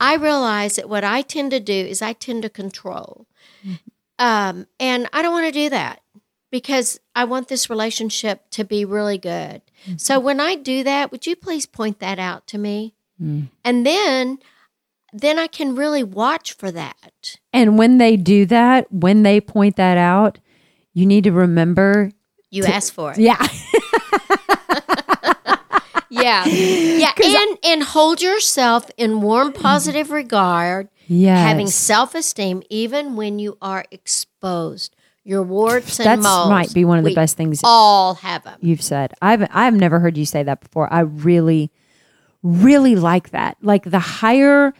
[0.00, 3.26] i realize that what i tend to do is i tend to control.
[4.18, 6.00] Um and i don't want to do that
[6.50, 9.62] because i want this relationship to be really good.
[9.96, 12.94] So when i do that would you please point that out to me?
[13.18, 14.38] And then
[15.12, 17.36] then i can really watch for that.
[17.52, 20.38] And when they do that, when they point that out,
[20.92, 22.10] you need to remember.
[22.50, 23.18] you ask for it.
[23.18, 23.36] Yeah,
[26.16, 31.38] yeah yeah and and hold yourself in warm positive regard yes.
[31.38, 36.98] having self-esteem even when you are exposed your warts and That's moles might be one
[36.98, 39.12] of the we best things all have them you've said.
[39.20, 40.92] I've I've never heard you say that before.
[40.92, 41.72] I really,
[42.44, 43.56] really like that.
[43.60, 44.72] Like the higher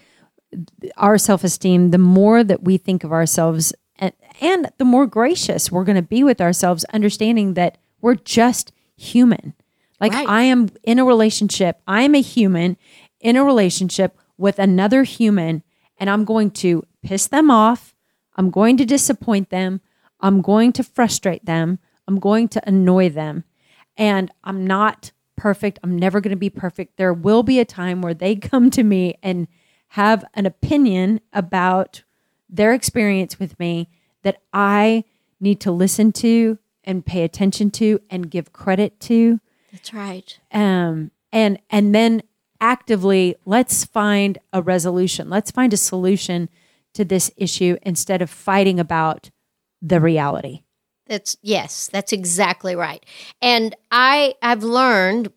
[0.96, 5.72] our self esteem, the more that we think of ourselves, and, and the more gracious
[5.72, 9.54] we're going to be with ourselves, understanding that we're just human.
[10.00, 10.28] Like Right.
[10.28, 11.80] I am in a relationship.
[11.86, 12.76] I am a human
[13.20, 15.62] in a relationship with another human,
[15.98, 17.94] and I'm going to piss them off.
[18.36, 19.80] I'm going to disappoint them.
[20.20, 21.78] I'm going to frustrate them.
[22.06, 23.44] I'm going to annoy them.
[23.96, 25.78] And I'm not perfect.
[25.82, 26.96] I'm never going to be perfect.
[26.96, 29.48] There will be a time where they come to me and
[29.90, 32.02] have an opinion about
[32.48, 33.88] their experience with me
[34.22, 35.04] that I
[35.40, 39.40] need to listen to and pay attention to and give credit to
[39.76, 40.38] that's right.
[40.52, 42.22] Um, and and then
[42.62, 45.28] actively let's find a resolution.
[45.28, 46.48] Let's find a solution
[46.94, 49.30] to this issue instead of fighting about
[49.82, 50.62] the reality.
[51.06, 53.04] That's yes that's exactly right.
[53.42, 55.30] And i i've learned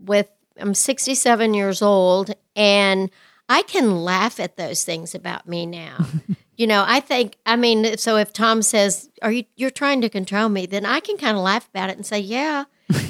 [0.00, 3.10] with i'm 67 years old and
[3.50, 5.98] i can laugh at those things about me now.
[6.58, 10.08] You know i think i mean so if tom says are you you're trying to
[10.08, 12.64] control me then i can kind of laugh about it and say yeah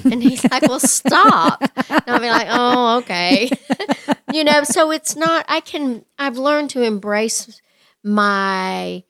[0.05, 1.63] and he's like well stop.
[1.89, 3.51] And i'll be like oh okay.
[4.33, 7.61] You know so it's not i can i've learned to embrace
[8.03, 9.05] my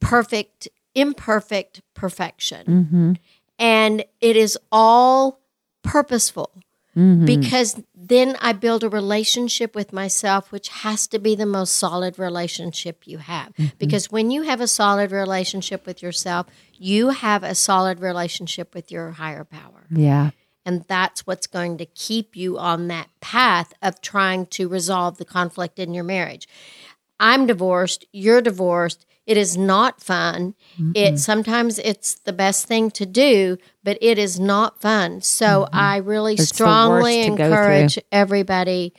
[0.00, 2.66] perfect imperfect perfection.
[2.66, 3.12] Mm-hmm.
[3.58, 5.40] and it is all
[5.82, 6.50] purposeful
[6.96, 7.26] Mm-hmm.
[7.26, 12.18] because then I build a relationship with myself, which has to be the most solid
[12.18, 13.48] relationship you have.
[13.48, 13.76] Mm-hmm.
[13.78, 18.90] Because when you have a solid relationship with yourself, you have a solid relationship with
[18.90, 19.86] your higher power.
[19.90, 20.30] yeah
[20.64, 25.24] And that's what's going to keep you on that path of trying to resolve the
[25.24, 26.48] conflict in your marriage.
[27.18, 29.05] I'm divorced, you're divorced.
[29.26, 30.54] It is not fun.
[30.94, 35.20] It sometimes it's the best thing to do, but it is not fun.
[35.20, 38.92] So I really It's strongly encourage everybody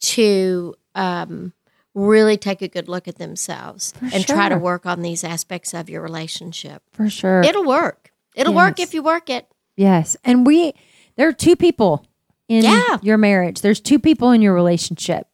[0.00, 1.52] to um,
[1.94, 5.90] really take a good look at themselves and try to work on these aspects of
[5.90, 6.82] your relationship.
[6.92, 8.12] for sure It'll work.
[8.34, 9.46] It'll work if you work it.
[9.76, 10.74] yes and we
[11.16, 12.06] there are two people
[12.48, 12.98] in Yeah.
[13.02, 15.26] your marriage there's two people in your relationship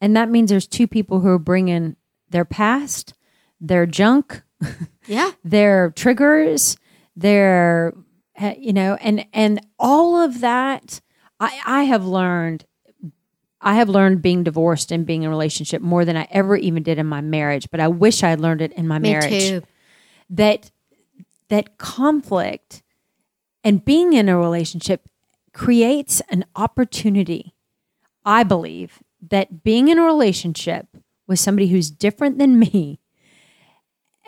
[0.00, 1.96] and that means there's two people who are bringing
[2.30, 3.12] their past
[3.60, 4.42] their junk
[5.06, 5.32] Yeah.
[5.44, 6.76] their triggers,
[7.16, 7.94] their
[8.40, 11.00] uh, you know, and and all of that.
[11.40, 12.64] I I have learned.
[13.60, 16.82] I have learned being divorced and being in a relationship more than I ever even
[16.84, 17.68] did in my marriage.
[17.70, 19.30] But I wish I had learned it in my Me marriage.
[19.48, 19.62] too.
[20.30, 20.70] That
[21.48, 22.82] that conflict
[23.64, 25.08] and being in a relationship
[25.52, 27.54] creates an opportunity.
[28.24, 30.86] I believe that being in a relationship
[31.26, 33.00] with somebody who's different than me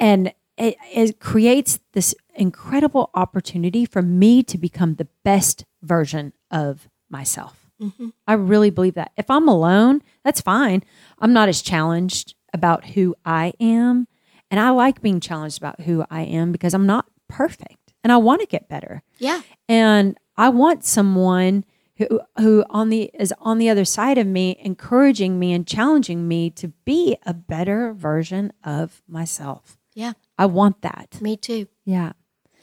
[0.01, 6.89] and it, it creates this incredible opportunity for me to become the best version of
[7.09, 7.71] myself.
[7.81, 8.09] Mm-hmm.
[8.27, 9.13] I really believe that.
[9.17, 10.83] If I'm alone, that's fine.
[11.19, 14.07] I'm not as challenged about who I am.
[14.51, 17.77] And I like being challenged about who I am because I'm not perfect.
[18.03, 19.03] and I want to get better.
[19.19, 19.43] Yeah.
[19.69, 21.65] And I want someone
[21.97, 26.27] who who on the is on the other side of me encouraging me and challenging
[26.27, 29.77] me to be a better version of myself.
[29.95, 30.12] Yeah.
[30.38, 31.18] I want that.
[31.20, 31.66] Me too.
[31.84, 32.12] Yeah.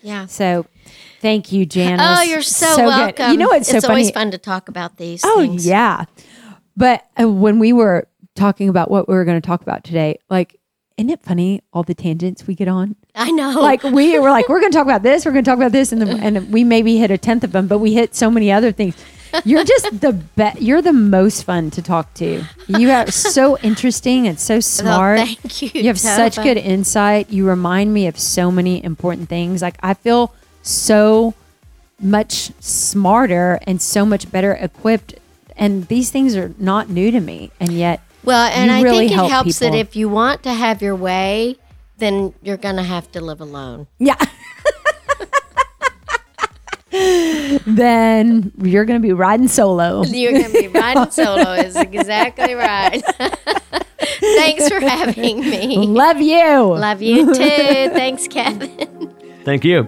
[0.02, 0.26] Yeah.
[0.28, 0.66] So
[1.22, 2.06] thank you, Janice.
[2.20, 2.86] Oh, you're so, good.
[2.86, 3.32] welcome.
[3.32, 4.02] You know what's so it's funny?
[4.02, 5.66] always fun to talk about these Oh things.
[5.68, 6.06] yeah.
[6.76, 10.20] But uh, when we were talking about what we were going to talk about today,
[10.30, 10.60] like,
[10.98, 12.96] isn't it funny all the tangents we get on?
[13.16, 13.60] I know.
[13.60, 15.72] Like we were like, we're going to talk about this, we're going to talk about
[15.72, 18.30] this, and the, and we maybe hit a tenth of them, but we hit so
[18.32, 18.96] many other things.
[19.46, 20.62] You're just the best.
[20.62, 22.44] You're the most fun to talk to.
[22.68, 25.20] You are so interesting and so Well, smart.
[25.20, 25.70] thank you.
[25.74, 27.30] You have such good insight.
[27.30, 29.62] You remind me of so many important things.
[29.62, 31.34] Like I feel so
[32.00, 35.16] much smarter and so much better equipped.
[35.56, 39.12] And these things are not new to me, and yet Well, and I really think
[39.14, 41.56] it help helps that if you want to have your way,
[41.98, 43.88] then you're going to have to live alone.
[43.98, 44.16] yeah.
[46.92, 50.04] then you're going to be riding solo.
[50.04, 53.02] You're going to be riding solo is exactly right.
[54.20, 55.78] Thanks for having me.
[55.88, 56.76] Love you.
[56.76, 57.34] Love you too.
[57.34, 59.14] Thanks, Kevin.
[59.44, 59.84] Thank you.